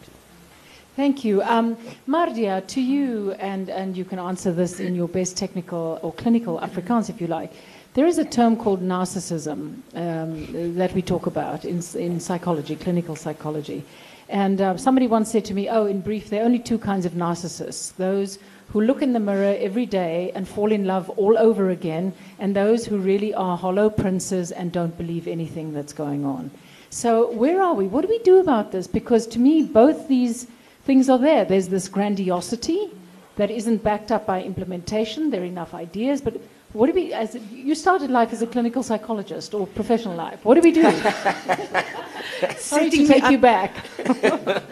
[0.94, 1.42] Thank you.
[1.42, 6.12] Um, Mardia, to you, and, and you can answer this in your best technical or
[6.12, 7.52] clinical Afrikaans if you like.
[7.94, 13.16] There is a term called narcissism um, that we talk about in, in psychology, clinical
[13.16, 13.84] psychology.
[14.30, 17.04] And uh, somebody once said to me, Oh, in brief, there are only two kinds
[17.04, 18.38] of narcissists those
[18.68, 22.54] who look in the mirror every day and fall in love all over again, and
[22.54, 26.48] those who really are hollow princes and don't believe anything that's going on.
[26.90, 27.88] So, where are we?
[27.88, 28.86] What do we do about this?
[28.86, 30.46] Because to me, both these
[30.84, 31.44] things are there.
[31.44, 32.90] There's this grandiosity
[33.36, 35.30] that isn't backed up by implementation.
[35.30, 36.40] There are enough ideas, but
[36.72, 37.12] what do we?
[37.12, 40.44] As you started life as a clinical psychologist or professional life.
[40.44, 40.82] What do we do?
[42.58, 43.74] Sorry to take you back.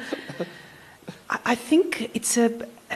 [1.44, 2.52] I think it's a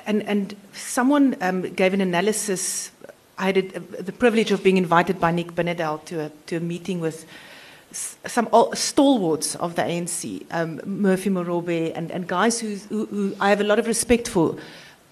[0.07, 2.91] and and someone um, gave an analysis.
[3.39, 6.61] I had a, the privilege of being invited by Nick Benedel to a to a
[6.61, 7.27] meeting with
[7.93, 13.51] some stalwarts of the ANC, um, Murphy Morobe, and, and guys who, who, who, I
[13.51, 14.57] have a lot of respect for,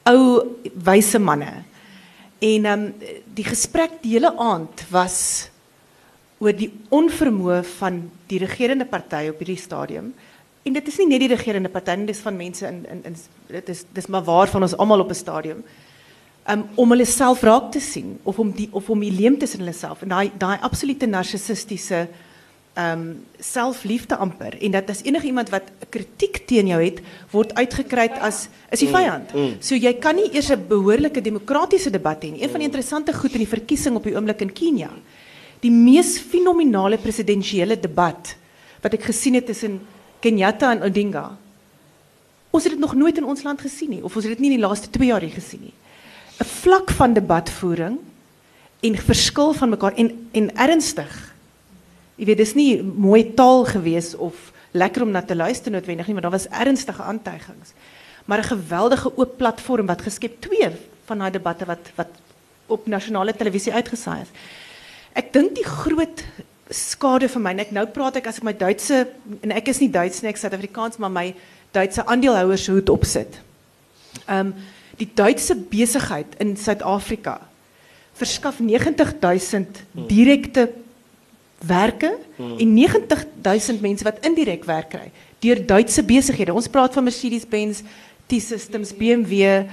[0.08, 1.64] ou wyse manne.
[2.40, 2.84] En um,
[3.36, 5.48] die gesprek die hele aand was
[6.40, 8.00] oor die onvermoë van
[8.30, 10.14] die regerende party op hierdie stadium.
[10.64, 13.16] En dit is nie net die regerende party nie, dis van mense in in
[13.50, 15.62] dit is dis maar waar van ons almal op 'n stadium.
[16.48, 19.60] Um, om hulle self raak te sien of om die of om die leemtes in
[19.60, 22.28] hulle self en daai daai absolute narcissistiese ehm
[22.78, 27.00] um, selfliefde amper en dat as enige iemand wat kritiek teen jou het
[27.32, 29.34] word uitgekry as is die mm, vyand.
[29.34, 29.56] Mm, mm.
[29.64, 32.42] So jy kan nie eers 'n behoorlike demokratiese debat hê nie.
[32.42, 32.72] Een van die mm.
[32.72, 34.90] interessante goed in die verkiesing op die oomblik in Kenia.
[35.60, 38.36] Die mees fenominale presidensiële debat
[38.80, 39.80] wat ek gesien het tussen
[40.20, 41.36] Kenyatta en Odinga.
[42.50, 44.50] Ons het dit nog nooit in ons land gesien nie of ons het dit nie
[44.50, 45.74] in die laaste 2 jaar hier gesien nie.
[46.40, 47.98] 'n Vlak van debatvoering
[48.80, 51.29] en verskil van mekaar en en ernstig
[52.20, 56.14] jy weet dis nie mooi taal gewees of lekker om na te luister noodwendig nie,
[56.14, 57.72] maar daar was ernstige aantuigings.
[58.28, 60.68] Maar 'n geweldige oop platform wat geskep twee
[61.06, 62.12] van daai debatte wat wat
[62.66, 64.28] op nasionale televisie uitgesaai is.
[65.12, 66.24] Ek dink die groot
[66.70, 69.08] skade vir my, en ek nou praat ek as ek my Duitse
[69.42, 71.34] en ek is nie Duits nie, ek is Suid-Afrikaans, maar my
[71.72, 73.40] Duitse aandeelhouers hoed opsit.
[74.26, 74.54] Ehm um,
[75.00, 77.40] die Duitse besigheid in Suid-Afrika
[78.12, 79.78] verskaf 90000
[80.10, 80.68] direkte
[81.66, 82.58] werke Hmm.
[82.58, 86.54] en 90000 mense wat indirek werk kry deur Duitse besighede.
[86.54, 87.82] Ons praat van Mercedes-Benz,
[88.28, 89.64] T-Systems, BMW,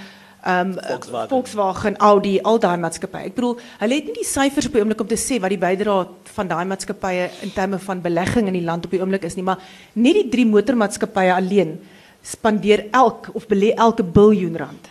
[0.44, 1.30] ehm Volkswagen.
[1.30, 3.28] Volkswagen, Audi, al daai maatskappye.
[3.28, 5.60] Ek bedoel, hulle het nie die syfers op die oomblik om te sê wat die
[5.60, 9.36] bydrae van daai maatskappye in terme van belegging in die land op die oomblik is
[9.36, 9.60] nie, maar
[9.94, 11.78] net die drie motormaatskappye alleen
[12.24, 14.88] spandeer elk of belê elke biljoen rand.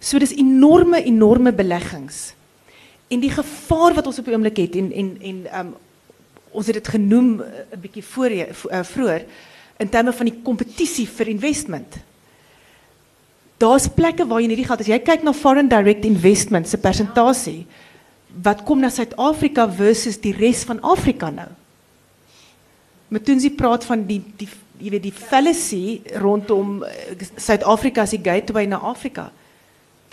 [0.00, 2.34] So dis enorme enorme beleggings.
[3.08, 5.74] En die gevaar wat ons op die oomblik het en en en um
[6.54, 9.24] ons het dit genoem eh, 'n bietjie voor uh, vroeër
[9.82, 11.96] in terme van die kompetisie vir investment.
[13.58, 17.66] Daar's plekke waar jy hierdie geld as jy kyk na foreign direct investment se persentasie
[18.42, 21.50] wat kom na Suid-Afrika versus die res van Afrika nou.
[23.08, 28.66] Mthunzi praat van die die jy weet die fallacy rondom eh, Suid-Afrika as die gateway
[28.66, 29.30] na Afrika.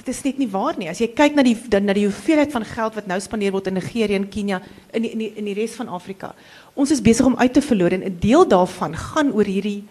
[0.02, 0.90] Dit is net nie waar nie.
[0.90, 3.68] As jy kyk na die dan na die hoeveelheid van geld wat nou spandeer word
[3.70, 4.58] in Nigerië en Kenia
[4.98, 6.34] in die, in die in die res van Afrika.
[6.74, 9.84] Ons is besig om uit te verloor en 'n deel daarvan gaan oor hierdie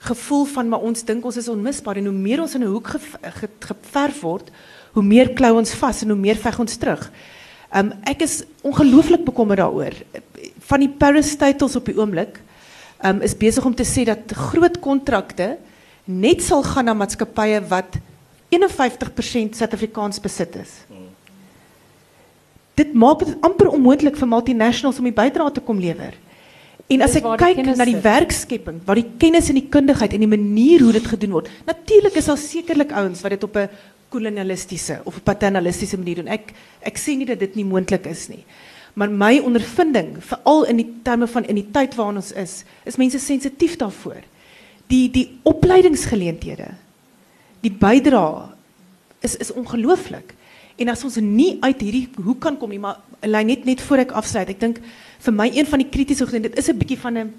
[0.00, 2.88] gevoel van maar ons dink ons is onmisbaar en hoe meer ons in 'n hoek
[2.88, 4.50] ge, ge, geverf word,
[4.92, 7.10] hoe meer klou ons vas en hoe meer veg ons terug.
[7.72, 9.94] Um ek is ongelooflik bekommerd daaroor.
[10.58, 12.40] Van die Paris titles op die oomblik
[13.04, 15.58] um is besig om te sê dat groot kontrakte
[16.04, 18.00] net sal gaan na maatskappye wat
[18.50, 20.72] 51% Suid-Afrikaans besit is.
[22.74, 26.16] Dit maak dit amper onmoontlik vir multinationals om die bydrae te kom lewer.
[26.90, 30.30] En as ek kyk na die werkskepping, waar die kennis en die kundigheid en die
[30.30, 31.50] manier hoe dit gedoen word.
[31.68, 33.68] Natuurlik is daar sekerlik ouens wat dit op 'n
[34.10, 36.28] kolonialistiese of 'n paternalistiese manier doen.
[36.28, 38.44] Ek ek sê nie dat dit nie moontlik is nie.
[38.94, 42.96] Maar my ondervinding, veral in die terme van in die tyd waarin ons is, is
[42.96, 44.22] mense sensitief daarvoor.
[44.86, 46.74] Die die opleidingsgeleenthede,
[47.60, 48.48] die bydrae
[49.20, 50.34] is is ongelooflik.
[50.80, 53.98] En as ons nie uit hierdie hoek kan kom nie, maar lei net net voor
[53.98, 54.48] ek afsluit.
[54.48, 54.80] Ek dink
[55.20, 57.34] vir my een van die kritiese goed en dit is 'n bietjie van 'n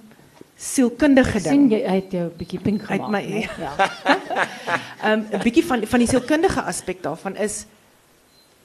[0.58, 1.72] sielkundige sien ding.
[1.82, 3.10] jy uit jou bietjie pink Uit gemaak.
[3.12, 3.50] my- nee?
[3.58, 3.74] ja.
[5.14, 7.66] Um 'n bietjie van van die sielkundige aspek daarvan is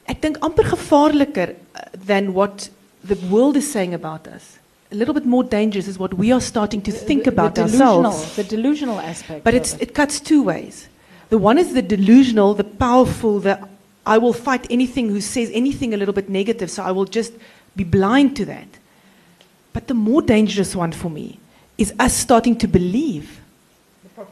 [0.05, 2.69] ek dink amper gevaarliker uh, than what
[3.07, 4.43] the world is saying about us.
[4.93, 7.61] A little bit more dangerous is what we are starting to think The- about the
[7.63, 8.35] delusional, ourselves.
[8.35, 9.43] The delusional aspect.
[9.43, 9.81] But it's, it.
[9.81, 10.87] it cuts two ways.
[11.29, 13.67] The one is the delusional, the powerful, the
[14.05, 17.33] I will fight anything who says anything a little bit negative, so I will just
[17.75, 18.67] be blind to that.
[19.73, 21.39] But the more dangerous one for me
[21.77, 23.41] is us starting to believe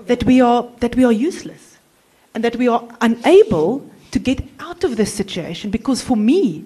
[0.08, 1.78] that we are, that we are useless
[2.34, 6.66] and that we are unable to get out of this situation because for me,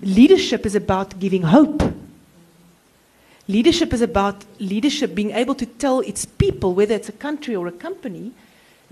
[0.00, 1.82] leadership is about giving hope.
[3.46, 7.68] Leadership is about leadership being able to tell its people, whether it's a country or
[7.68, 8.32] a company,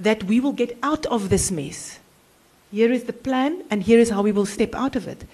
[0.00, 1.98] that we will get out of this mess.
[2.72, 5.24] Here is the plan, and here is how we will step out of it.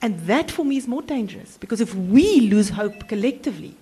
[0.00, 3.74] And that for me is more dangerous because if we lose hope collectively,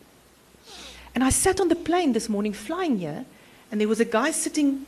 [1.15, 3.25] and I sat on the plane this morning flying here,
[3.71, 4.87] and there was a guy sitting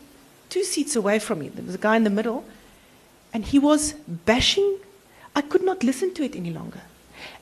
[0.49, 1.49] two seats away from me.
[1.49, 2.45] There was a guy in the middle,
[3.33, 4.79] and he was bashing.
[5.35, 6.81] I could not listen to it any longer.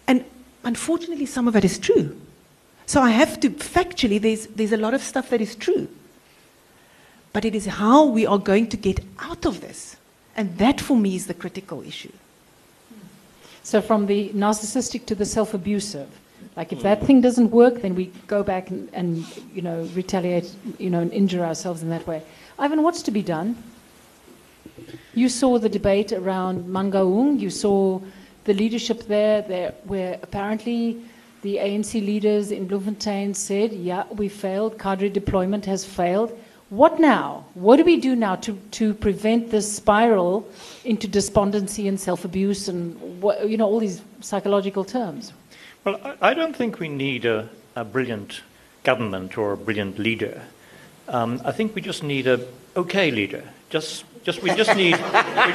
[0.06, 0.24] And
[0.64, 2.20] unfortunately, some of it is true.
[2.86, 5.88] So I have to, factually, there's, there's a lot of stuff that is true.
[7.36, 9.96] But it is how we are going to get out of this.
[10.38, 12.12] And that for me is the critical issue.
[13.62, 16.08] So from the narcissistic to the self-abusive.
[16.56, 20.50] Like if that thing doesn't work, then we go back and, and you know retaliate,
[20.78, 22.22] you know, and injure ourselves in that way.
[22.58, 23.62] Ivan, what's to be done?
[25.12, 27.38] You saw the debate around Mangaung.
[27.38, 28.00] You saw
[28.44, 31.04] the leadership there, there where apparently
[31.42, 34.78] the ANC leaders in Bloemfontein said, "Yeah, we failed.
[34.78, 36.32] Cadre deployment has failed."
[36.70, 37.44] What now?
[37.54, 40.48] What do we do now to, to prevent this spiral
[40.84, 45.32] into despondency and self-abuse and what, you know all these psychological terms?
[45.84, 48.40] Well, I, I don't think we need a, a brilliant
[48.82, 50.42] government or a brilliant leader.
[51.08, 52.44] Um, I think we just need a
[52.76, 53.44] okay leader.
[53.70, 54.96] Just, just we just need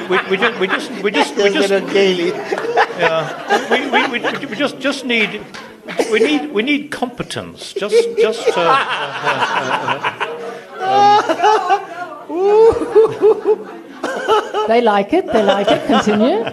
[0.08, 1.70] we, we, we, just, we just we just we just
[2.98, 5.44] yeah, we, we, we, we just just need
[6.10, 7.74] we need we need competence.
[7.74, 10.31] Just just uh, uh,
[14.68, 15.26] They like it.
[15.26, 15.86] They like it.
[15.86, 16.44] Continue.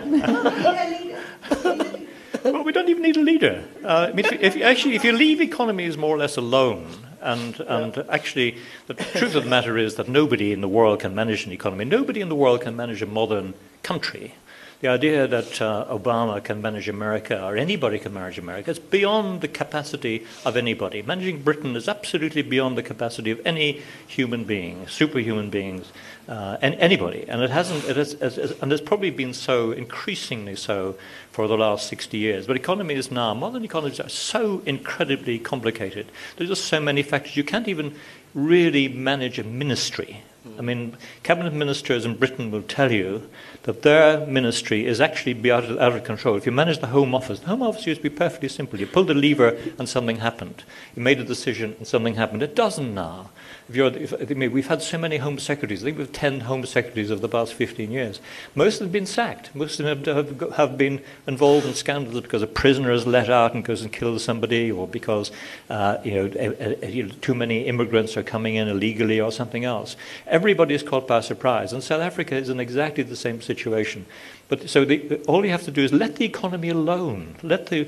[2.44, 3.64] Well, we don't even need a leader.
[3.84, 6.88] Uh, I mean, if, if actually, if you leave economies more or less alone,
[7.22, 11.14] and and actually, the truth of the matter is that nobody in the world can
[11.14, 11.86] manage an economy.
[11.86, 14.36] Nobody in the world can manage a modern country.
[14.82, 19.42] The idea that uh, Obama can manage America or anybody can manage America is beyond
[19.42, 21.02] the capacity of anybody.
[21.02, 25.92] Managing Britain is absolutely beyond the capacity of any human being, superhuman beings,
[26.30, 27.26] uh, and anybody.
[27.28, 28.14] And it hasn't, it has,
[28.62, 30.96] and it's probably been so, increasingly so,
[31.32, 32.48] for the last 60 years.
[32.48, 36.08] But economies now, modern economies are so incredibly complicated.
[36.38, 37.36] There's just so many factors.
[37.36, 37.96] You can't even
[38.34, 40.24] really manage a ministry.
[40.58, 43.30] I mean, cabinet ministers in Britain will tell you
[43.64, 46.36] that their ministry is actually out of, control.
[46.36, 48.80] If you manage the Home Office, the Home Office used to be perfectly simple.
[48.80, 50.64] You pulled the lever and something happened.
[50.96, 52.42] You made a decision and something happened.
[52.42, 53.30] It doesn't now.
[53.72, 55.84] If I mean, we've had so many Home Secretaries.
[55.84, 58.20] I think we've had 10 Home Secretaries over the past 15 years.
[58.56, 59.54] Most of them have been sacked.
[59.54, 63.54] Most of them have, have been involved in scandals because a prisoner is let out
[63.54, 65.32] and goes and kills somebody, or because
[65.70, 69.32] uh, you, know, a, a, you know, too many immigrants are coming in illegally, or
[69.32, 69.96] something else.
[70.26, 71.72] Everybody is caught by surprise.
[71.72, 74.08] And South Africa is in exactly the same situation.
[74.48, 77.36] But so the, all you have to do is let the economy alone.
[77.44, 77.88] Let the,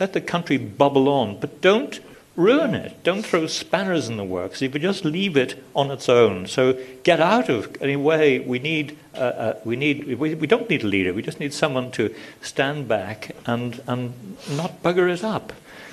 [0.00, 1.38] let the country bubble on.
[1.38, 2.00] But don't
[2.38, 3.02] ruin it.
[3.02, 4.62] Don't throw spanners in the works.
[4.62, 6.46] If you just leave it on its own.
[6.46, 8.38] So get out of any way.
[8.38, 8.96] We need.
[9.14, 10.18] Uh, uh, we need.
[10.18, 11.12] We, we don't need a leader.
[11.12, 15.52] We just need someone to stand back and and not bugger it up.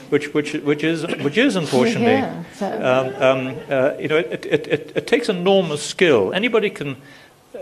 [0.09, 2.67] Which, which, which is, which is unfortunately, yeah, so.
[2.67, 6.31] um, um, uh, you know, it, it, it, it takes enormous skill.
[6.31, 6.97] Anybody can,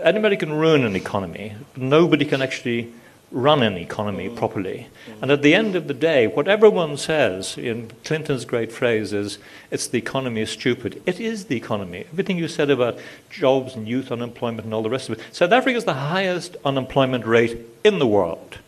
[0.02, 1.54] anybody can ruin an economy.
[1.74, 2.92] Nobody can actually
[3.34, 4.86] run an economy properly.
[5.20, 9.38] And at the end of the day, what everyone says, in Clinton's great phrase is,
[9.72, 11.02] it's the economy is stupid.
[11.04, 12.06] It is the economy.
[12.12, 12.98] Everything you said about
[13.30, 15.24] jobs and youth unemployment and all the rest of it.
[15.34, 18.58] South Africa is the highest unemployment rate in the world.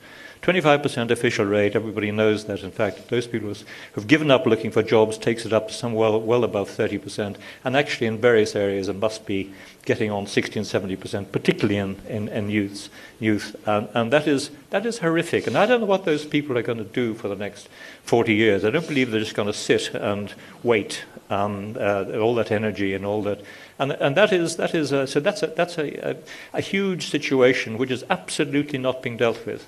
[0.43, 2.63] 25% official rate, everybody knows that.
[2.63, 3.55] In fact, those people
[3.93, 7.37] who've given up looking for jobs takes it up some well, well above 30%.
[7.65, 9.53] And actually, in various areas, it must be
[9.85, 13.57] getting on 60 and 70%, particularly in, in, in youths, youth.
[13.67, 15.47] And, and that, is, that is horrific.
[15.47, 17.69] And I don't know what those people are going to do for the next
[18.03, 18.65] 40 years.
[18.65, 22.95] I don't believe they're just going to sit and wait um, uh, all that energy
[22.95, 23.41] and all that.
[23.79, 26.17] And, and that is, that is a, so that's, a, that's a, a,
[26.55, 29.67] a huge situation which is absolutely not being dealt with.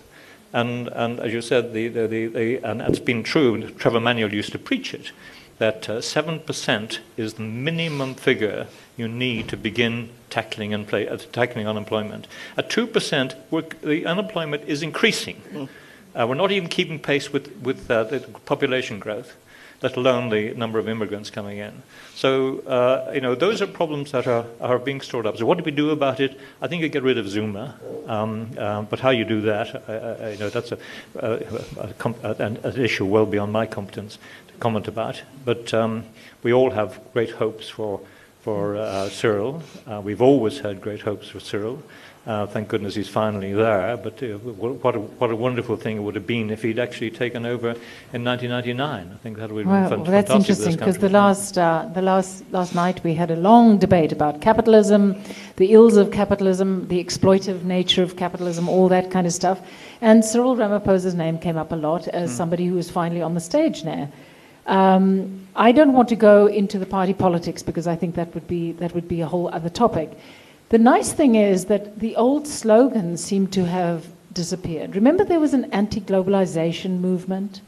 [0.52, 4.52] And, and as you said, the, the, the, and it's been true, Trevor Manuel used
[4.52, 5.12] to preach it,
[5.58, 11.16] that uh, 7% is the minimum figure you need to begin tackling, and play, uh,
[11.32, 12.26] tackling unemployment.
[12.56, 15.42] At 2%, the unemployment is increasing.
[15.52, 15.68] Mm.
[16.14, 19.36] Uh, we're not even keeping pace with, with uh, the population growth
[19.82, 21.82] let alone the number of immigrants coming in.
[22.14, 25.36] So, uh, you know, those are problems that are, are being stored up.
[25.36, 26.38] So, what do we do about it?
[26.60, 29.92] I think you get rid of Zuma, um, uh, but how you do that, I,
[29.92, 30.78] I, you know, that's a,
[31.16, 34.18] a, a, an, issue well beyond my competence
[34.48, 35.22] to comment about.
[35.44, 36.04] But um,
[36.42, 38.00] we all have great hopes for
[38.42, 39.62] for uh, Cyril.
[39.86, 41.82] Uh, we've always had great hopes for Cyril.
[42.28, 43.96] Uh, thank goodness he's finally there.
[43.96, 47.10] But uh, what, a, what a wonderful thing it would have been if he'd actually
[47.10, 47.70] taken over
[48.12, 49.10] in 1999.
[49.10, 52.02] I think that would have well, been well, that's interesting because the last uh, the
[52.02, 55.16] last last night we had a long debate about capitalism,
[55.56, 59.62] the ills of capitalism, the exploitive nature of capitalism, all that kind of stuff.
[60.02, 62.36] And Cyril Ramaphosa's name came up a lot as mm.
[62.36, 64.12] somebody who is finally on the stage now.
[64.66, 68.46] Um, I don't want to go into the party politics because I think that would
[68.46, 70.10] be that would be a whole other topic.
[70.70, 74.94] The nice thing is that the old slogans seem to have disappeared.
[74.94, 77.62] Remember, there was an anti globalization movement?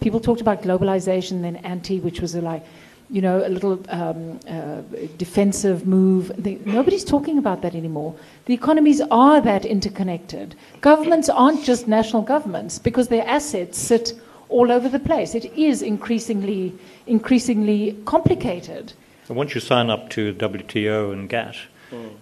[0.00, 2.64] People talked about globalization, then anti, which was like,
[3.10, 4.80] you know, a little um, uh,
[5.18, 6.32] defensive move.
[6.64, 8.14] Nobody's talking about that anymore.
[8.46, 10.54] The economies are that interconnected.
[10.80, 15.34] Governments aren't just national governments because their assets sit all over the place.
[15.34, 16.74] It is increasingly,
[17.06, 18.94] increasingly complicated.
[19.28, 21.56] And once you sign up to WTO and GATT.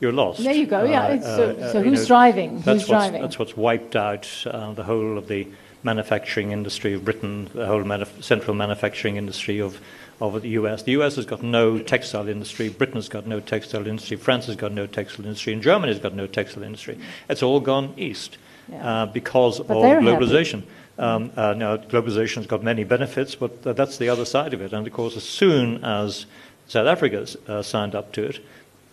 [0.01, 0.43] You're lost.
[0.43, 0.85] There you go.
[0.85, 1.05] Yeah.
[1.05, 2.61] Uh, so, uh, so who's know, driving?
[2.61, 3.23] That's who's driving?
[3.23, 5.49] That's what's wiped out uh, the whole of the
[5.85, 9.79] manufacturing industry of Britain, the whole manuf- central manufacturing industry of,
[10.21, 10.83] of the US.
[10.83, 14.57] The US has got no textile industry, Britain has got no textile industry, France has
[14.57, 16.99] got no textile industry, and Germany has got no textile industry.
[17.29, 19.03] It's all gone east yeah.
[19.03, 20.65] uh, because but of globalization.
[20.97, 24.73] Um, uh, now, globalization has got many benefits, but that's the other side of it.
[24.73, 26.27] And of course, as soon as
[26.69, 28.45] South Africa uh, signed up to it,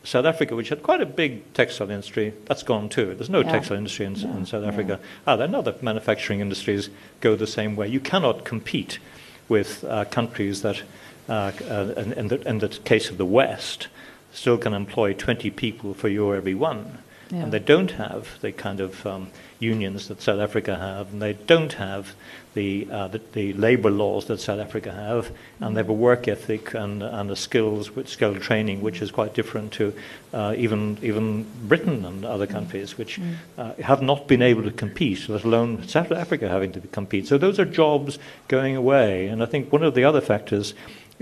[0.03, 3.13] South Africa, which had quite a big textile industry, that's gone too.
[3.13, 3.51] There's no yeah.
[3.51, 4.99] textile industry in, in South Africa.
[5.27, 6.89] Ah, are other manufacturing industries
[7.19, 7.87] go the same way.
[7.87, 8.99] You cannot compete
[9.47, 10.81] with uh, countries that,
[11.29, 13.89] uh, uh, in, the, in, the, case of the West,
[14.33, 16.97] still can employ 20 people for your every one.
[17.29, 17.43] Yeah.
[17.43, 19.29] And they don't have the kind of um,
[19.59, 22.15] unions that South Africa have, and they don't have
[22.53, 26.27] the, uh, the, the labour laws that South Africa have, and they have a work
[26.27, 29.93] ethic and, and a skills, with skill training, which is quite different to
[30.33, 33.19] uh, even, even Britain and other countries, which
[33.57, 37.27] uh, have not been able to compete, let alone South Africa having to compete.
[37.27, 40.73] So those are jobs going away, and I think one of the other factors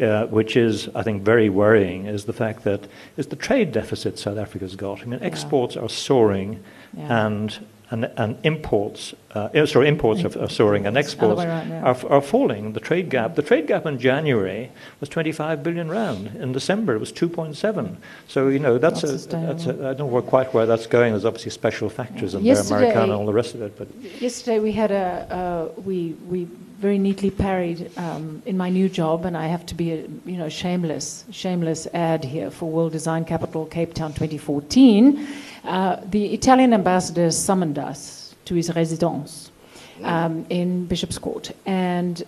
[0.02, 4.18] uh, which is, I think, very worrying, is the fact that is the trade deficit
[4.18, 5.02] South Africa's got.
[5.02, 6.64] I mean, exports are soaring,
[6.98, 7.26] Yeah.
[7.28, 7.60] and
[7.92, 11.48] and, and imports, uh, eh, sorry, imports are, are soaring, and It's the other exports
[11.48, 11.82] around, yeah.
[11.84, 12.74] are, are falling.
[12.74, 16.36] The trade gap, the trade gap in January was 25 billion rand.
[16.36, 17.96] In December, it was 2.7.
[18.28, 19.90] So you know that's a, that's a.
[19.90, 21.14] I don't know quite where that's going.
[21.14, 23.88] There's obviously special factors in there, Yesterday- Americana and all the rest of it, but.
[24.22, 26.48] Yesterday we had a uh, we we
[26.80, 30.38] very neatly parried um, in my new job, and I have to be a you
[30.38, 35.28] know shameless shameless ad here for World Design Capital Cape Town 2014.
[35.66, 39.52] Uh, the Italian ambassador summoned us to his residence
[40.04, 42.24] um, in Bishopscourt, and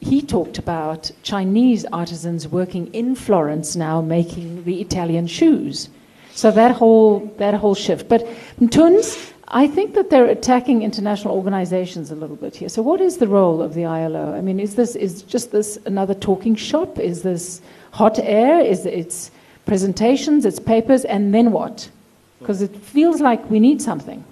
[0.00, 5.88] he talked about Chinese artisans working in Florence now making the Italian shoes.
[6.34, 8.08] So that whole that whole shift.
[8.08, 8.26] But
[8.70, 12.68] Tuns, I think that they're attacking international organizations a little bit here.
[12.68, 14.34] So what is the role of the ILO?
[14.34, 16.98] I mean, is this is just this another talking shop?
[16.98, 17.60] Is this
[17.92, 18.60] hot air?
[18.60, 19.30] Is it it's
[19.66, 21.90] presentations, it's papers, and then what?
[22.38, 24.24] Because it feels like we need something.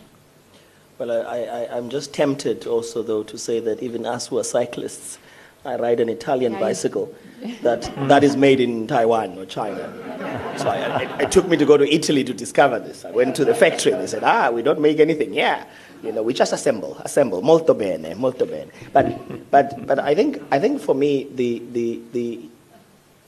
[0.98, 4.44] Well, I, I, I'm just tempted also, though, to say that even us who are
[4.44, 5.18] cyclists,
[5.64, 6.64] I ride an Italian Yeah, you-
[7.62, 9.93] that, that is made in Taiwan or China.
[10.59, 13.05] So I, it, it took me to go to Italy to discover this.
[13.05, 15.64] I went to the factory and they said, ah, we don't make anything here.
[16.03, 18.70] You know, we just assemble, assemble, molto bene, molto bene.
[18.93, 22.41] But, but, but I, think, I think for me, the, the, the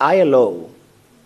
[0.01, 0.71] ILO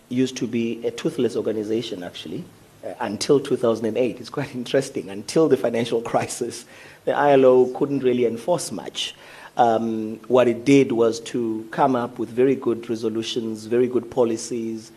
[0.09, 2.45] used to be a toothless organization, actually,
[2.84, 4.20] uh, until 2008.
[4.20, 5.09] It's quite interesting.
[5.09, 6.64] Until the financial crisis,
[7.05, 9.14] the ILO couldn't really enforce much.
[9.57, 14.92] Um, what it did was to come up with very good resolutions, very good policies,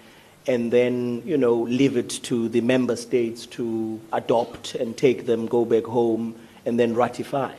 [0.48, 5.46] and then, you know, leave it to the member states to adopt and take them,
[5.46, 6.36] go back home,
[6.66, 7.54] and then ratify.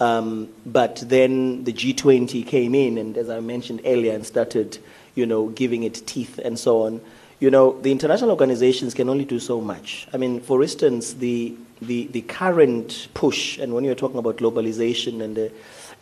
[0.00, 4.78] Um, but then the G20 came in, and as I mentioned earlier, and started,
[5.14, 7.00] you know, giving it teeth and so on.
[7.38, 10.08] You know, the international organizations can only do so much.
[10.12, 15.22] I mean, for instance, the the, the current push, and when you're talking about globalization
[15.22, 15.52] and the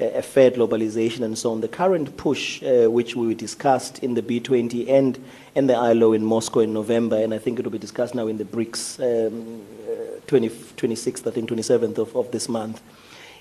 [0.01, 4.23] a fair globalization and so on, the current push, uh, which we discussed in the
[4.23, 5.23] B20 and,
[5.55, 8.27] and the ILO in Moscow in November, and I think it will be discussed now
[8.27, 12.81] in the BRICS um, uh, 20, 26th, I think 27th of, of this month,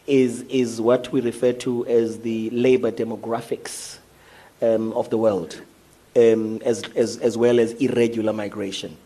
[0.08, 3.98] is, is what we refer to as the labor demographics
[4.62, 5.62] um, of the world,
[6.16, 8.98] um, as, as, as well as irregular migration.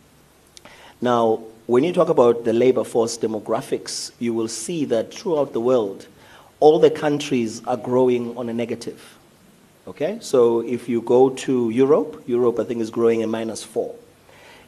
[1.02, 5.60] Now, when you talk about the labor force demographics, you will see that throughout the
[5.60, 6.08] world,
[6.66, 9.00] all the countries are growing on a negative.
[9.88, 10.18] Okay?
[10.20, 13.94] So if you go to Europe, Europe I think is growing a minus four.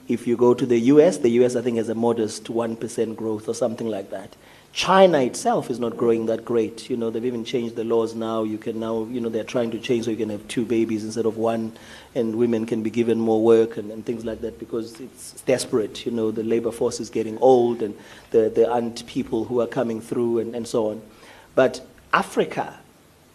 [0.08, 3.50] If you go to the US, the US I think has a modest 1% growth
[3.50, 4.36] or something like that.
[4.74, 6.88] China itself is not growing that great.
[6.88, 8.44] You know, they've even changed the laws now.
[8.44, 11.04] You can now, you know, they're trying to change so you can have two babies
[11.04, 11.72] instead of one,
[12.14, 16.06] and women can be given more work and, and things like that because it's desperate.
[16.06, 17.98] You know, the labor force is getting old and
[18.30, 21.02] there, there aren't people who are coming through and, and so on.
[21.58, 21.82] But
[22.14, 22.78] Africa,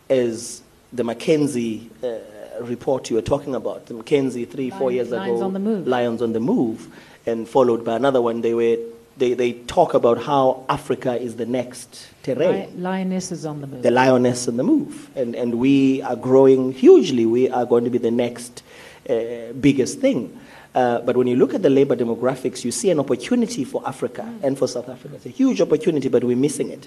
[0.08, 0.62] as
[0.92, 5.46] the McKinsey uh, report you were talking about, the McKinsey three, four years Lions ago,
[5.46, 5.88] on the Move.
[5.88, 6.86] Lions on the Move,
[7.26, 8.76] and followed by another one, they, were,
[9.16, 12.70] they, they talk about how Africa is the next terrain.
[12.76, 13.82] Li- Lionesses on the move.
[13.82, 15.10] The lioness on the move.
[15.16, 17.26] And, and we are growing hugely.
[17.26, 18.62] We are going to be the next
[19.10, 20.38] uh, biggest thing.
[20.76, 24.32] Uh, but when you look at the labor demographics, you see an opportunity for Africa
[24.44, 25.16] and for South Africa.
[25.16, 26.86] It's a huge opportunity, but we're missing it.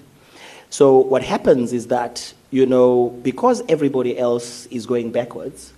[0.75, 5.71] So what happens is that, you know, because everybody else is going backwards,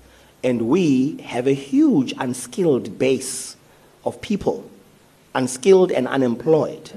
[0.43, 3.55] and we have a huge unskilled base
[4.05, 4.67] of people,
[5.35, 6.89] unskilled and unemployed,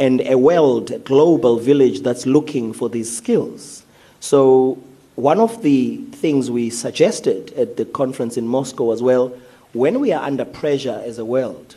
[0.00, 3.84] and a world, global village that's looking for these skills.
[4.18, 4.76] So
[5.14, 9.28] one of the things we suggested at the conference in Moscow as well,
[9.74, 11.76] when we are under pressure as a world,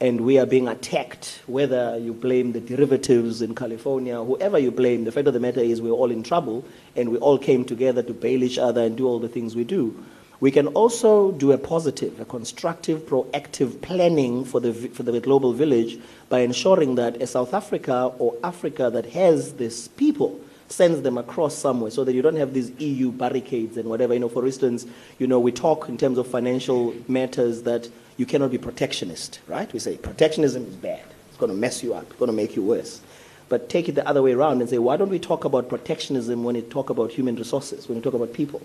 [0.00, 5.04] and we are being attacked, whether you blame the derivatives in California, whoever you blame,
[5.04, 8.02] the fact of the matter is we're all in trouble and we all came together
[8.02, 10.04] to bail each other and do all the things we do.
[10.38, 15.54] We can also do a positive, a constructive, proactive planning for the, for the global
[15.54, 20.38] village by ensuring that a South Africa or Africa that has this people
[20.68, 24.14] sends them across somewhere so that you don't have these EU barricades and whatever.
[24.14, 24.86] You know, for instance,
[25.18, 29.72] you know, we talk in terms of financial matters that you cannot be protectionist, right?
[29.72, 31.04] We say protectionism is bad.
[31.28, 32.04] It's going to mess you up.
[32.04, 33.00] It's going to make you worse.
[33.48, 36.42] But take it the other way around and say, why don't we talk about protectionism
[36.42, 38.60] when we talk about human resources, when we talk about people?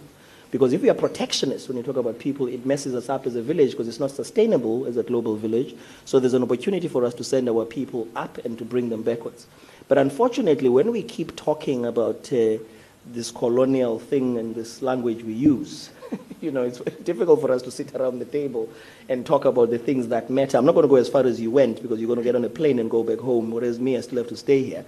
[0.49, 3.36] Because if we are protectionist when you talk about people, it messes us up as
[3.36, 5.76] a village because it's not sustainable as a global village.
[6.04, 9.02] So there's an opportunity for us to send our people up and to bring them
[9.02, 9.47] backwards.
[9.92, 12.60] But unfortunately, when we keep talking about uh,
[13.06, 15.89] this colonial thing and this language we use,
[16.42, 18.70] you know, it's difficult for us to sit around the table
[19.10, 20.58] and talk about the things that matter.
[20.58, 22.38] I'm not going to go as far as you went because you're going to get
[22.38, 24.86] on a plane and go back home, whereas me, I still have to stay here.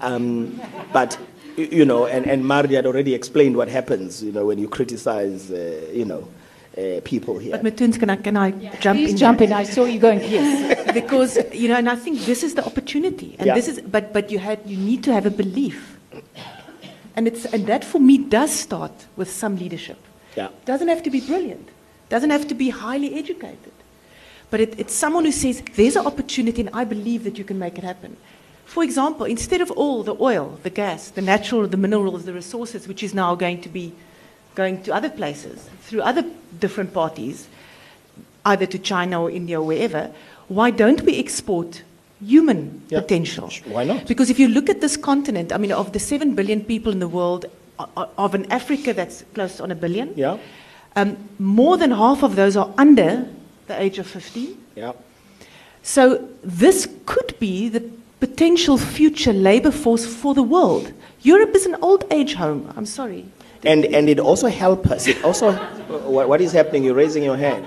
[0.00, 0.58] Um,
[0.90, 1.18] but
[1.58, 5.50] you know, and, and Mardi had already explained what happens, you know, when you criticize,
[5.50, 6.26] uh, you know,
[6.76, 7.52] uh, people here.
[7.52, 8.50] But Matuns, can I, can I
[8.80, 9.16] jump Please in?
[9.16, 9.48] jump there?
[9.48, 9.52] in.
[9.54, 10.92] I saw you going, yes.
[11.00, 13.54] because you know, and I think this is the opportunity, and Yeah.
[13.54, 15.98] this is, but but you had you need to have a belief,
[17.14, 19.98] and it's and that for me does start with some leadership.
[20.36, 20.48] Yeah.
[20.66, 21.68] Doesn't have to be brilliant,
[22.10, 23.72] doesn't have to be highly educated,
[24.50, 27.58] but it, it's someone who says there's an opportunity, and I believe that you can
[27.58, 28.16] make it happen.
[28.66, 32.86] For example, instead of all the oil, the gas, the natural, the minerals, the resources,
[32.86, 33.92] which is now going to be
[34.56, 36.24] going to other places through other
[36.60, 37.48] different parties,
[38.44, 40.10] either to China or India or wherever,
[40.48, 41.82] why don't we export
[42.20, 43.00] human Yeah.
[43.00, 43.50] potential?
[43.66, 44.06] Why not?
[44.06, 46.98] Because if you look at this continent, I mean, of the 7 billion people in
[47.00, 47.46] the world,
[48.16, 50.38] of an Africa that's close on a billion, Yeah,
[50.94, 53.26] um, more than half of those are under
[53.66, 54.56] the age of 15.
[54.76, 54.92] yeah.
[55.82, 57.82] So this could be the
[58.18, 60.92] potential future labor force for the world.
[61.22, 62.72] Europe is an old age home.
[62.76, 63.24] I'm sorry.
[63.66, 65.06] And, and it also helps us.
[65.08, 66.84] It also, what, what is happening?
[66.84, 67.66] You're raising your hand.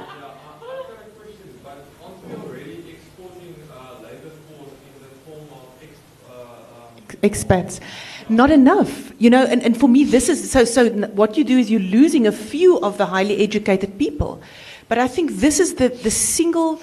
[7.21, 7.81] expats.
[8.29, 10.63] Not enough, you know, and, and for me, this is so.
[10.63, 14.41] So, what you do is you're losing a few of the highly educated people.
[14.87, 16.79] But I think this is the, the single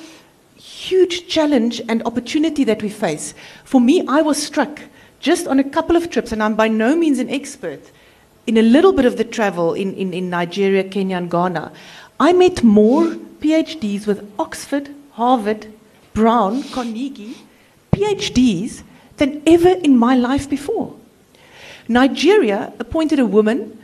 [0.57, 3.33] huge challenge and opportunity that we face.
[3.65, 4.81] For me, I was struck
[5.21, 7.81] just on a couple of trips, and I'm by no means an expert
[8.47, 11.73] in a little bit of the travel in, in, in Nigeria, Kenya, and Ghana.
[12.21, 13.07] I met more
[13.41, 15.67] PhDs with Oxford, Harvard,
[16.15, 17.37] Brown, Carnegie,
[17.93, 18.83] PhDs
[19.17, 20.95] than ever in my life before.
[21.89, 23.79] Nigeria appointed a woman,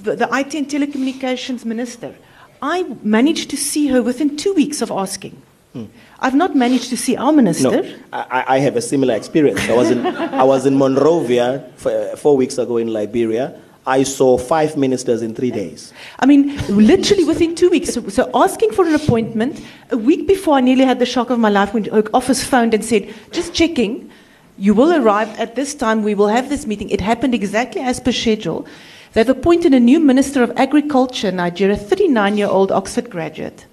[0.00, 2.14] the, the IT and telecommunications minister.
[2.62, 5.40] I managed to see her within two weeks of asking.
[5.72, 5.84] Hmm.
[6.18, 7.70] I've not managed to see our minister.
[7.82, 9.60] No, I, I have a similar experience.
[9.68, 13.58] I was in, I was in Monrovia f- four weeks ago in Liberia.
[13.86, 15.92] I saw five ministers in three days.
[16.18, 17.94] I mean, literally within two weeks.
[17.94, 21.38] So, so asking for an appointment, a week before I nearly had the shock of
[21.38, 24.10] my life when the office phoned and said, just checking,
[24.58, 26.90] you will arrive at this time, we will have this meeting.
[26.90, 28.66] It happened exactly as per schedule.
[29.14, 33.66] They've appointed a new Minister of Agriculture Nigeria, 39 year old Oxford graduate.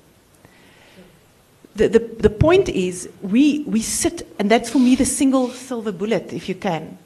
[1.76, 5.91] The, the, the point is, we, we sit, and that's for me the single silver
[5.91, 6.97] bullet, if you can.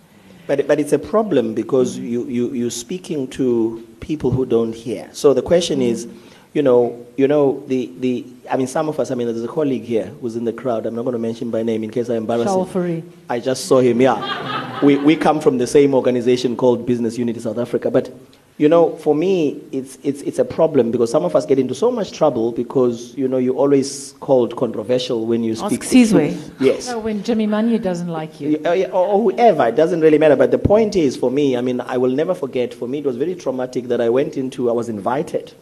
[0.52, 2.08] But, but it's a problem because mm-hmm.
[2.08, 5.08] you, you, you're speaking to people who don't hear.
[5.14, 5.94] So the question mm-hmm.
[5.94, 6.10] is,
[6.52, 9.48] you know, you know the, the, I mean, some of us, I mean, there's a
[9.48, 10.86] colleague here who's in the crowd.
[10.86, 13.14] I'm not going to mention by name in case I embarrass Shaul him.
[13.30, 14.84] I just saw him, yeah.
[14.84, 17.90] we, we come from the same organization called Business Unity South Africa.
[17.90, 18.14] But,
[18.58, 21.74] you know, for me, it's, it's, it's a problem because some of us get into
[21.74, 25.82] so much trouble because, you know, you're always called controversial when you speak.
[25.82, 26.30] Ask the Sizwe.
[26.30, 26.54] truth.
[26.60, 26.86] Yes.
[26.86, 28.60] So when Jimmy Manyi doesn't like you.
[28.62, 30.36] Yeah, yeah, or, or whoever, it doesn't really matter.
[30.36, 32.72] But the point is, for me, I mean, I will never forget.
[32.72, 34.70] For me, it was very traumatic that I went into.
[34.70, 35.54] I was invited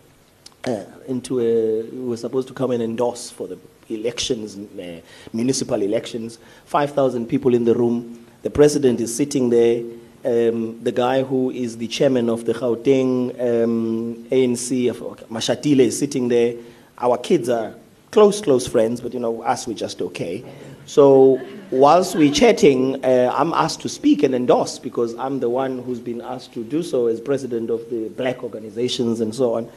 [0.66, 1.84] uh, into a.
[1.84, 5.00] We were supposed to come and endorse for the elections, uh,
[5.32, 6.38] municipal elections.
[6.66, 8.26] Five thousand people in the room.
[8.42, 9.84] The president is sitting there.
[10.26, 14.92] Um, the guy who is the chairman of the Gauteng um, ANC,
[15.30, 16.56] Mashatile, is sitting there.
[16.98, 17.74] Our kids are
[18.12, 20.44] close, close friends, but you know, us, we're just okay.
[20.86, 21.40] So
[21.72, 26.00] whilst we're chatting, uh, I'm asked to speak and endorse because I'm the one who's
[26.00, 29.70] been asked to do so as president of the black organizations and so on.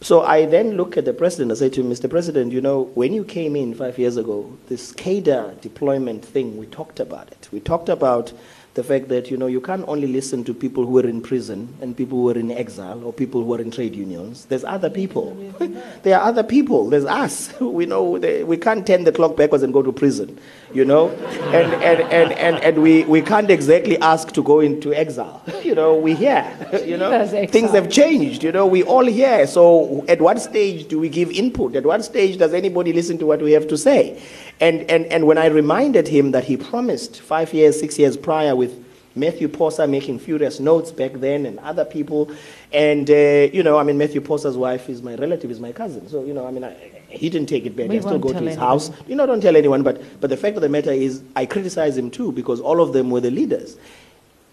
[0.00, 2.08] So I then look at the president and say to him, Mr.
[2.08, 6.66] President, you know, when you came in five years ago, this cadre deployment thing, we
[6.66, 7.48] talked about it.
[7.50, 8.32] We talked about
[8.76, 11.74] the fact that, you know, you can't only listen to people who are in prison
[11.80, 14.44] and people who are in exile or people who are in trade unions.
[14.44, 15.34] There's other people.
[16.02, 16.90] there are other people.
[16.90, 17.52] There's us.
[17.76, 20.38] We know they, we can't turn the clock backwards and go to prison,
[20.72, 21.10] you know?
[21.10, 25.42] And, and, and, and, and we, we can't exactly ask to go into exile.
[25.62, 26.46] you know, we here,
[26.84, 27.26] you know?
[27.46, 29.46] Things have changed, you know, we all here.
[29.46, 31.76] So at what stage do we give input?
[31.76, 34.22] At what stage does anybody listen to what we have to say?
[34.60, 38.56] And, and, and when I reminded him that he promised five years, six years prior
[38.56, 38.84] with
[39.16, 42.30] Ramaphosa making furious notes back then and other people.
[42.72, 46.08] And, uh, you know, I mean, Ramaphosa's wife is my relative, is my cousin.
[46.08, 47.88] So, you know, I mean, I, he didn't take it back.
[47.88, 48.58] We I still go to his anyone.
[48.58, 48.90] house.
[49.06, 49.82] You know, don't tell anyone.
[49.82, 52.92] But, but the fact of the matter is, I criticize him too because all of
[52.92, 53.76] them were the leaders.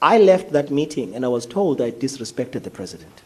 [0.01, 3.21] I left that meeting and I was told I disrespected the president.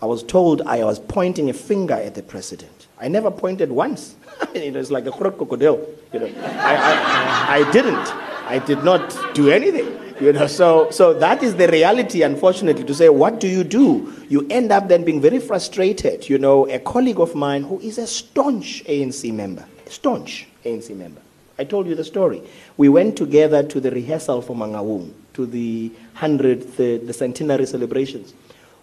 [0.00, 2.88] I was told I was pointing a finger at the president.
[3.00, 4.16] I never pointed once.
[4.54, 5.86] it was like a crocodile.
[6.12, 8.08] You know, I, I, I didn't.
[8.46, 10.01] I did not do anything.
[10.22, 14.24] You know, so, so that is the reality, unfortunately, to say, what do you do?
[14.28, 16.28] You end up then being very frustrated.
[16.28, 21.20] You know, a colleague of mine who is a staunch ANC member, staunch ANC member.
[21.58, 22.40] I told you the story.
[22.76, 28.32] We went together to the rehearsal for Mangaung, to the 100th, uh, the centenary celebrations.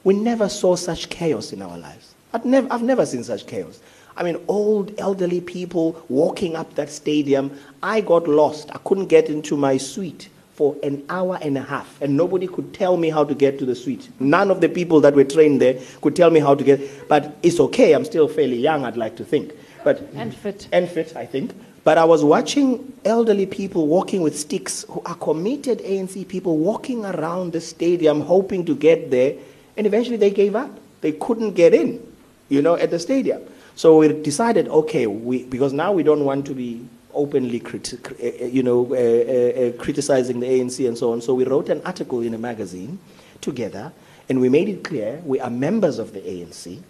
[0.03, 2.15] We never saw such chaos in our lives.
[2.33, 3.79] I've never, I've never seen such chaos.
[4.17, 7.57] I mean, old, elderly people walking up that stadium.
[7.81, 8.71] I got lost.
[8.75, 10.27] I couldn't get into my suite
[10.59, 13.65] for an hour and a half, and nobody could tell me how to get to
[13.65, 14.09] the suite.
[14.19, 17.07] None of the people that were trained there could tell me how to get.
[17.07, 17.93] But it's okay.
[17.95, 18.83] I'm still fairly young.
[18.83, 19.53] I'd like to think.
[19.85, 20.67] But And fit.
[20.73, 21.53] and fit, I think.
[21.85, 27.05] But I was watching elderly people walking with sticks who are committed ANC people walking
[27.05, 29.35] around the stadium hoping to get there,
[29.77, 30.77] and eventually they gave up.
[30.99, 32.05] They couldn't get in,
[32.49, 33.41] you know, at the stadium.
[33.77, 36.85] So we decided, okay, we, because now we don't want to be
[37.19, 41.21] openly criti- uh, uh, you know, uh, criticizing the ANC and so on.
[41.21, 42.97] So we wrote an article in a magazine
[43.41, 43.91] together,
[44.29, 46.81] and we made it clear we are members of the ANC.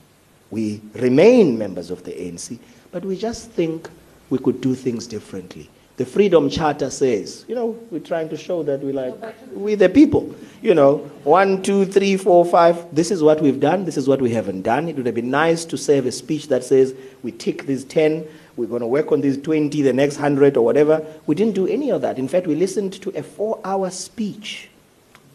[0.51, 2.59] We remain members of the ANC,
[2.91, 3.89] but we just think
[4.29, 5.69] we could do things differently.
[5.97, 9.13] The Freedom Charter says, you know, we're trying to show that we like,
[9.51, 10.33] we're the people.
[10.61, 14.21] You know, one, two, three, four, five, this is what we've done, this is what
[14.21, 14.87] we haven't done.
[14.87, 17.83] It would have been nice to say have a speech that says, we tick these
[17.83, 18.25] 10,
[18.59, 21.05] we're going to work on these 20, the next 100 or whatever.
[21.25, 22.19] We didn't do any of that.
[22.19, 24.69] In fact, we listened to a four hour speech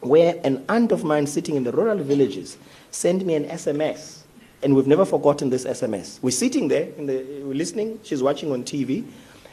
[0.01, 2.59] where an aunt of mine sitting in the rural villages
[2.91, 4.21] sent me an SMS.
[4.63, 6.19] And we've never forgotten this SMS.
[6.21, 9.07] We're sitting there, the, we're listening, she's watching on TV,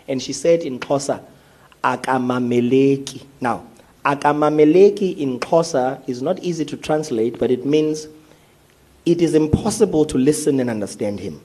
[0.10, 1.24] and she said in Xhosa,
[1.82, 3.24] Akamameleki.
[3.40, 3.66] Now,
[4.04, 8.08] Akamameleki in Xhosa is not easy to translate, but it means
[9.06, 11.42] it is impossible to listen and understand him.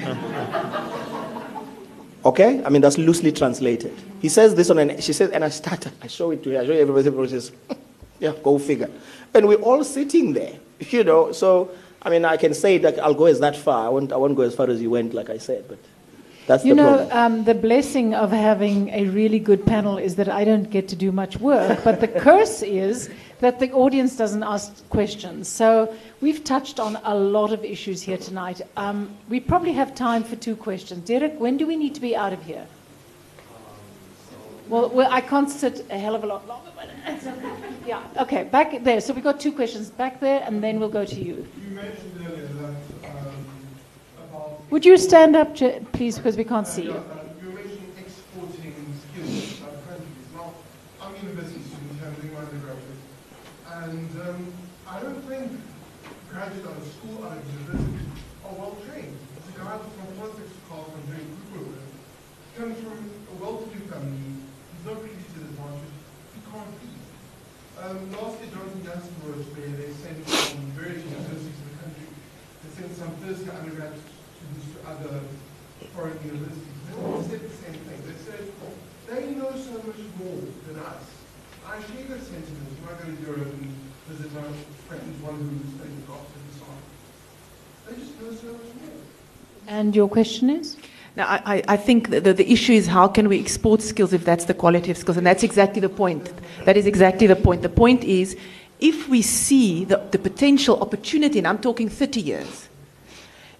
[2.24, 2.62] Okay?
[2.64, 3.96] I mean, that's loosely translated.
[4.20, 6.60] He says this on an, she says, and I started, I show it to her,
[6.60, 7.52] I show everybody, everybody says,
[8.20, 8.90] yeah, go figure.
[9.32, 11.70] And we're all sitting there, you know, so,
[12.02, 13.86] I mean, I can say that I'll go as that far.
[13.86, 15.78] I won't, I won't go as far as you went, like I said, but
[16.46, 20.28] that's You the know, um, the blessing of having a really good panel is that
[20.28, 23.08] I don't get to do much work, but the curse is
[23.40, 25.48] that the audience doesn't ask questions.
[25.48, 28.60] So we've touched on a lot of issues here tonight.
[28.76, 31.06] Um, we probably have time for two questions.
[31.06, 32.66] Derek, when do we need to be out of here?
[34.70, 36.70] Well, well I can't sit a hell of a lot longer.
[36.76, 36.88] But
[37.86, 39.00] yeah, okay, back there.
[39.00, 41.46] So we've got two questions back there, and then we'll go to you.
[41.60, 43.44] You mentioned earlier that um,
[44.28, 45.56] about Would you stand up,
[45.92, 46.92] please, because we can't see you.
[46.92, 47.02] uh,
[47.42, 47.60] you were
[47.98, 50.08] exporting skills to other countries.
[50.36, 50.54] Now,
[51.02, 53.00] I'm a university student, I'm doing my undergraduate,
[53.72, 54.52] and um,
[54.86, 55.50] I don't think
[56.30, 57.98] graduates out of school, of university,
[58.46, 59.18] are well trained.
[59.18, 61.90] A guy from politics doing group work with,
[62.54, 64.38] comes from a well-to-do family,
[64.70, 65.98] he's not really disadvantaged,
[66.34, 67.02] he can't read.
[67.80, 72.08] Um, last year, Jonathan Jansen was where they sent from various universities in the country,
[72.62, 75.14] they sent some first year undergrad students to other
[75.90, 76.78] foreign universities.
[76.86, 77.98] They all said the same thing.
[78.06, 78.46] They said,
[79.10, 80.38] they know so much more
[80.70, 81.02] than us.
[81.66, 83.79] I share those sentiments I go to Europe and
[84.10, 84.42] visit my
[84.88, 87.94] friends, one who's studying Oxford and so on.
[87.94, 88.92] They just know so much more.
[89.68, 90.76] And your question is?
[91.16, 94.12] Now, I, I- I think the, the, the issue is how can we export skills
[94.12, 95.16] if that's the quality of skills?
[95.16, 96.32] And that's exactly the point.
[96.64, 97.62] That is exactly the point.
[97.62, 98.36] The point is
[98.80, 102.68] if we see the, the potential opportunity, and I'm talking 30 years,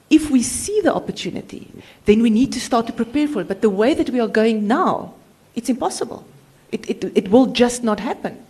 [0.08, 1.68] if we see the opportunity,
[2.06, 3.48] then we need to start to prepare for it.
[3.48, 5.14] But the way that we are going now,
[5.54, 6.24] it's impossible.
[6.72, 8.44] It, it, it will just not happen.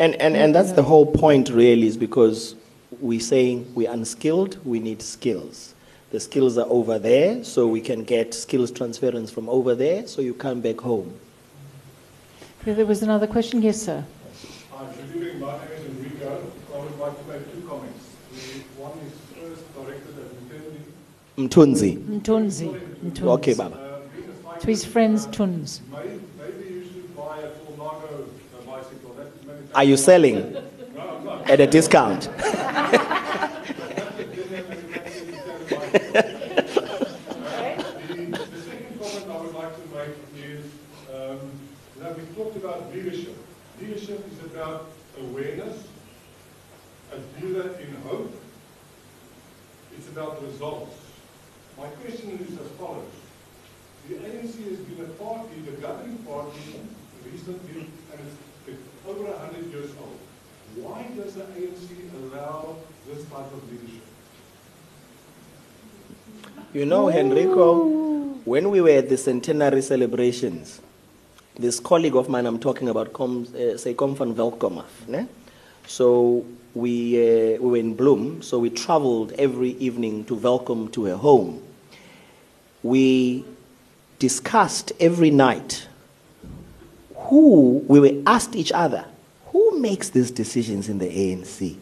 [0.00, 2.54] And, and, and that's the whole point, really, is because
[3.00, 5.74] we're saying we're unskilled, we need skills.
[6.10, 10.22] The skills are over there, so we can get skills transference from over there, so
[10.22, 11.12] you come back home.
[12.64, 13.60] There was another question.
[13.60, 14.02] Yes, sir.
[14.72, 15.40] Hi, good evening.
[15.40, 16.50] My name is Enrico.
[16.74, 18.04] I would like to make two comments.
[18.78, 21.48] One is first directed at Mtendi.
[21.48, 21.98] Mthunzi.
[22.20, 22.80] Mthunzi.
[23.04, 23.22] Mthunzi.
[23.22, 23.76] Okay, Baba.
[23.76, 25.80] Uh, being a cyclist, To his friends, uh, Tuns.
[25.92, 29.14] Maybe, maybe you should buy a Tornado uh, bicycle.
[29.16, 30.56] That maybe Are you selling
[31.46, 32.22] at a discount?
[32.22, 32.28] The,
[38.66, 40.64] second comment I would like to make is,
[41.14, 41.38] um,
[41.96, 43.36] you know, we talked about leadership.
[43.80, 44.90] Leadership is about
[45.20, 45.84] awareness,
[47.12, 48.34] a leader in hope.
[49.96, 50.96] It's about results.
[51.78, 53.04] My question is as follows.
[54.08, 56.58] The ANC has been a party, the governing party,
[57.24, 58.20] recently, and
[59.08, 60.18] over 100 years old.
[60.76, 61.88] Why does the ANC
[62.22, 62.76] allow
[63.06, 64.02] this type of leadership?
[66.72, 67.88] You know, Henrico,
[68.44, 70.80] when we were at the centenary celebrations,
[71.58, 75.08] this colleague of mine I'm talking about comes, uh, say, come from Velkomaf.
[75.08, 75.26] Ne?
[75.86, 81.06] So we, uh, we were in Bloem, so we traveled every evening to Welkom to
[81.06, 81.60] her home.
[82.82, 83.44] We
[84.20, 85.88] discussed every night
[87.30, 89.04] who, we were asked each other,
[89.46, 91.76] who makes these decisions in the ANC?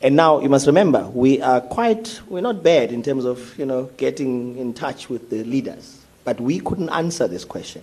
[0.00, 3.66] And now you must remember, we are quite, we're not bad in terms of, you
[3.66, 6.02] know, getting in touch with the leaders.
[6.24, 7.82] But we couldn't answer this question.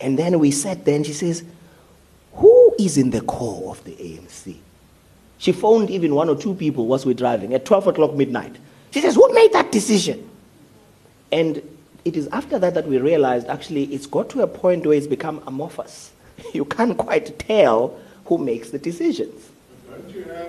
[0.00, 1.42] And then we sat there and she says,
[2.34, 4.56] who is in the core of the ANC?
[5.38, 8.54] She phoned even one or two people whilst we're driving at 12 o'clock midnight.
[8.92, 10.28] She says, who made that decision?
[11.32, 11.62] And
[12.06, 15.06] it is after that that we realized actually it's got to a point where it's
[15.08, 16.12] become amorphous.
[16.54, 19.48] You can't quite tell who makes the decisions.
[19.90, 20.48] Don't you have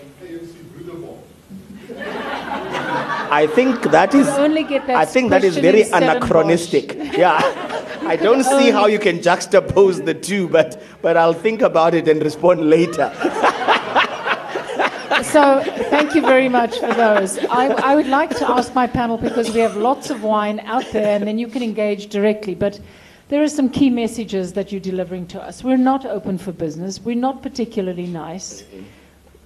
[0.00, 1.18] an ANC Broederbond?
[3.32, 4.28] I think that is.
[4.28, 6.16] only get that I think that is very in Stellenbosch.
[6.16, 6.96] anachronistic.
[7.18, 7.38] Yeah,
[8.02, 12.06] I don't see how you can juxtapose the two, but but I'll think about it
[12.08, 13.12] and respond later.
[15.22, 17.38] So thank you very much for those.
[17.38, 20.86] I, I would like to ask my panel because we have lots of wine out
[20.92, 22.54] there, and then you can engage directly.
[22.54, 22.80] But
[23.28, 25.62] there are some key messages that you're delivering to us.
[25.62, 27.00] We're not open for business.
[27.00, 28.64] We're not particularly nice.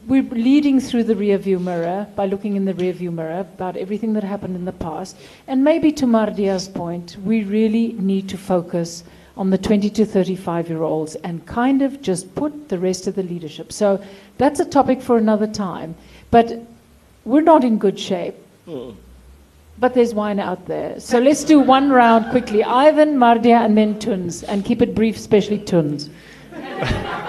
[0.06, 4.22] We're leading through the rearview mirror by looking in the rearview mirror about everything that
[4.22, 5.16] happened in the past.
[5.46, 9.02] And maybe to Mardia's point, we really need to focus
[9.36, 13.14] on the 20 to 35 year olds and kind of just put the rest of
[13.14, 13.72] the leadership.
[13.72, 14.02] So
[14.38, 15.94] that's a topic for another time.
[16.30, 16.60] But
[17.24, 18.34] we're not in good shape.
[18.64, 18.90] Hmm.
[19.78, 21.00] But there's wine out there.
[21.00, 22.62] So let's do one round quickly.
[22.62, 24.44] Ivan, Mardia, and then Tuns.
[24.44, 26.10] And keep it brief, especially Tuns.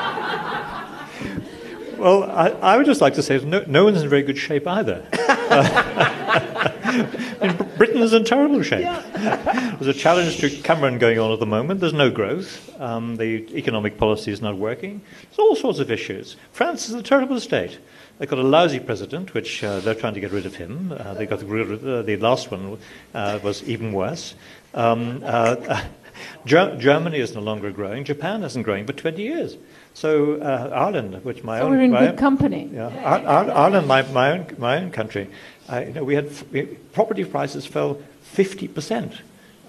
[1.97, 4.68] Well, I, I would just like to say no, no one's in very good shape
[4.68, 5.03] either.
[7.42, 8.86] And Br- Britain is in terrible shape.
[9.14, 11.80] There's a challenge to Cameron going on at the moment.
[11.82, 12.72] There's no growth.
[12.80, 15.02] Um, the economic policy is not working.
[15.24, 16.38] There's all sorts of issues.
[16.54, 17.78] France is in a terrible state.
[18.18, 20.94] They've got a lousy president, which uh, they're trying to get rid of him.
[20.98, 22.78] Uh, they got rid of, uh, the last one
[23.14, 24.36] uh, was even worse.
[24.74, 25.84] Um, uh,
[26.46, 28.06] Ger- Germany is no longer growing.
[28.06, 29.58] Japan isn't growing for 20 years.
[29.94, 32.70] So uh, Ireland, which my So own we're in good company.
[32.74, 35.30] yeah, Ar- Ar- Ireland, my, my, own, my own country,
[35.72, 36.63] uh, you know, we had we,
[36.93, 38.01] property prices fell
[38.36, 39.20] 50%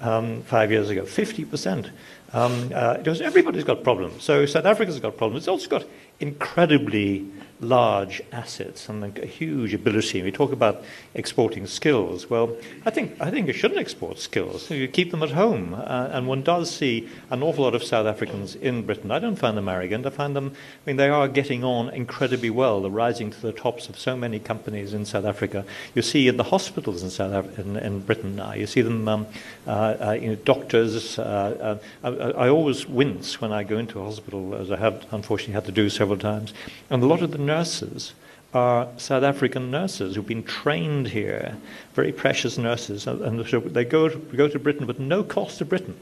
[0.00, 1.02] um, five years ago.
[1.02, 1.90] 50%.
[2.32, 4.22] Um, uh, everybody's got problems.
[4.22, 5.44] So South Africa's got problems.
[5.44, 5.84] It's also got
[6.20, 7.30] incredibly
[7.60, 10.22] large assets and a huge ability.
[10.22, 10.82] We talk about
[11.14, 12.28] exporting skills.
[12.28, 14.70] Well, I think I think you shouldn't export skills.
[14.70, 15.74] You keep them at home.
[15.74, 19.10] Uh, and one does see an awful lot of South Africans in Britain.
[19.10, 20.06] I don't find them arrogant.
[20.06, 20.52] I find them.
[20.54, 22.82] I mean, they are getting on incredibly well.
[22.82, 25.64] They're rising to the tops of so many companies in South Africa.
[25.94, 28.52] You see in the hospitals in South Af- in, in Britain now.
[28.52, 29.08] You see them.
[29.08, 29.26] Um,
[29.66, 31.18] uh, uh, you know, doctors.
[31.18, 35.04] Uh, uh, I, I always wince when I go into a hospital, as I have
[35.10, 36.54] unfortunately had to do several times.
[36.90, 38.12] And a lot of the nurses
[38.52, 41.56] are South African nurses who've been trained here,
[41.94, 45.98] very precious nurses, and, they go to, go to Britain with no cost to Britain.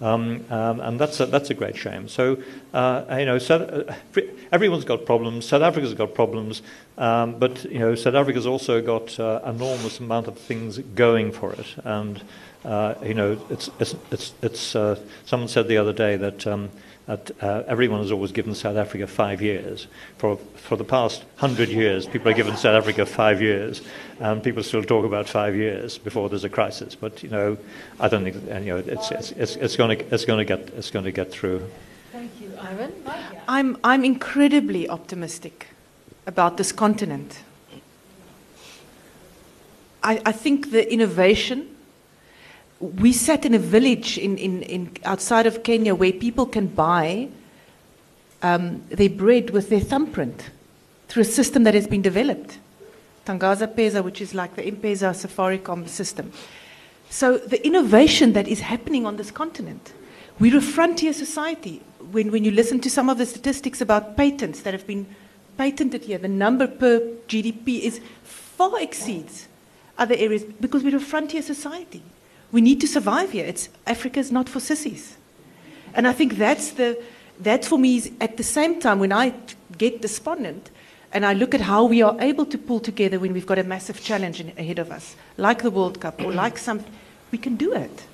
[0.00, 2.06] Um, um, and that's a, that's a great shame.
[2.06, 2.40] So,
[2.72, 3.92] uh, you know, South, uh,
[4.52, 5.46] everyone's got problems.
[5.46, 6.62] South Africa's got problems,
[6.98, 11.52] um, but you know, South Africa's also got uh, enormous amount of things going for
[11.52, 11.74] it.
[11.82, 12.22] And
[12.64, 16.46] uh, you know, it's it's it's, it's uh, someone said the other day that.
[17.08, 19.88] That uh, everyone has always given South Africa five years.
[20.18, 23.82] For, for the past hundred years, people have given South Africa five years,
[24.20, 26.94] and people still talk about five years before there's a crisis.
[26.94, 27.56] But you know,
[27.98, 30.44] I don't think and, you know it's it's it's, it's going to it's going to
[30.44, 31.68] get it's going to get through.
[32.12, 32.92] Thank you, Ivan.
[33.46, 35.68] I'm, I'm incredibly optimistic
[36.26, 37.40] about this continent.
[40.02, 41.74] I, I think the innovation.
[42.80, 47.28] We sat in a village in, in, in outside of Kenya where people can buy
[48.42, 50.50] um, their bread with their thumbprint
[51.08, 52.58] through a system that has been developed.
[53.26, 56.32] Tangaza Pesa, which is like the M-Pesa Safaricom system.
[57.10, 59.92] So the innovation that is happening on this continent,
[60.38, 61.82] we're a frontier society.
[62.10, 65.06] When, when you listen to some of the statistics about patents that have been
[65.56, 69.48] patented here, the number per GDP is far exceeds
[69.98, 72.02] other areas because we're a frontier society.
[72.52, 73.46] We need to survive here.
[73.46, 75.16] It's Africa's not for sissies.
[75.94, 77.02] And I think that's the
[77.40, 79.32] that for me is at the same time when I
[79.76, 80.70] get despondent
[81.12, 83.64] and I look at how we are able to pull together when we've got a
[83.64, 86.84] massive challenge in, ahead of us, like the World Cup or like some,
[87.30, 88.04] we can do it.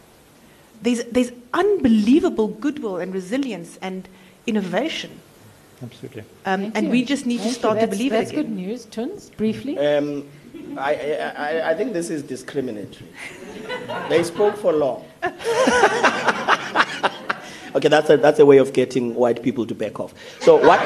[0.83, 4.07] There's, there's unbelievable goodwill and resilience and
[4.47, 5.21] innovation.
[5.83, 6.25] Absolutely.
[6.47, 6.93] Um, and you.
[6.93, 8.85] we just need Thank to start to That's- believe That's it good news.
[8.85, 9.79] Tuns, briefly.
[9.79, 10.29] Um,
[10.77, 13.09] I, I, I- think this is discriminatory.
[14.09, 15.05] they spoke for long.
[17.75, 20.15] okay, that's a, that's a way of getting white people to back off.
[20.41, 20.81] So what?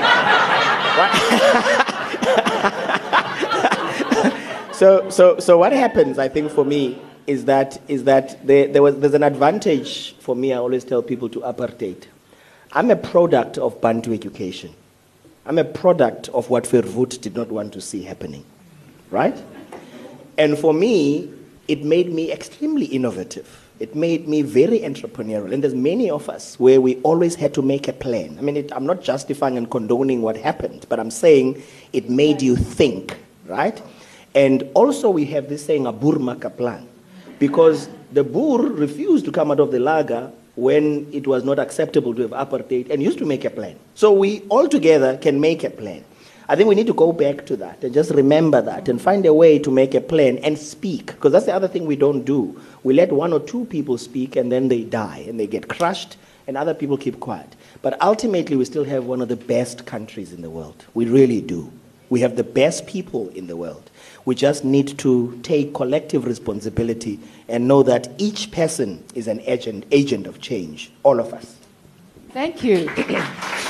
[0.98, 1.14] what
[4.74, 8.82] so, so, so what happens, I think, for me is that, is that there, there
[8.82, 12.04] was, there's an advantage for me, I always tell people to apartheid.
[12.72, 14.74] I'm a product of Bantu education.
[15.46, 18.44] I'm a product of what Verwoerd did not want to see happening,
[19.10, 19.36] right?
[20.38, 21.30] And for me,
[21.66, 23.66] it made me extremely innovative.
[23.80, 25.52] It made me very entrepreneurial.
[25.52, 28.36] And there's many of us where we always had to make a plan.
[28.38, 31.62] I mean, it, I'm not justifying and condoning what happened, but I'm saying
[31.92, 33.16] it made you think,
[33.46, 33.80] right?
[34.34, 36.88] And also we have this saying, a Burmaka plan.
[37.38, 42.14] Because the Boer refused to come out of the laager when it was not acceptable
[42.14, 43.76] to have apartheid and used to make a plan.
[43.94, 46.04] So we all together can make a plan.
[46.50, 49.26] I think we need to go back to that and just remember that and find
[49.26, 51.06] a way to make a plan and speak.
[51.06, 52.58] Because that's the other thing we don't do.
[52.82, 56.16] We let one or two people speak and then they die and they get crushed
[56.46, 57.54] and other people keep quiet.
[57.82, 60.86] But ultimately, we still have one of the best countries in the world.
[60.94, 61.70] We really do.
[62.08, 63.90] We have the best people in the world.
[64.24, 69.84] We just need to take collective responsibility and know that each person is an agent,
[69.90, 71.56] agent of change, all of us.
[72.30, 72.90] Thank you.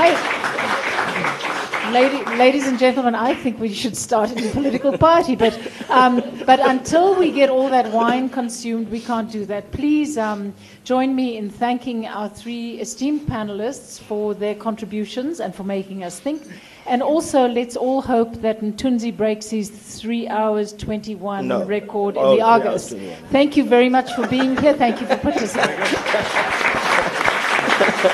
[0.00, 5.58] I, lady, ladies and gentlemen, I think we should start a new political party, but,
[5.90, 9.72] um, but until we get all that wine consumed, we can't do that.
[9.72, 15.64] Please um, join me in thanking our three esteemed panelists for their contributions and for
[15.64, 16.42] making us think.
[16.86, 21.64] And also, let's all hope that Mthunzi breaks his 3 hours 21 No.
[21.64, 22.94] record in Oh, the August.
[23.30, 24.74] Thank you very much for being here.
[24.74, 25.84] Thank you for participating.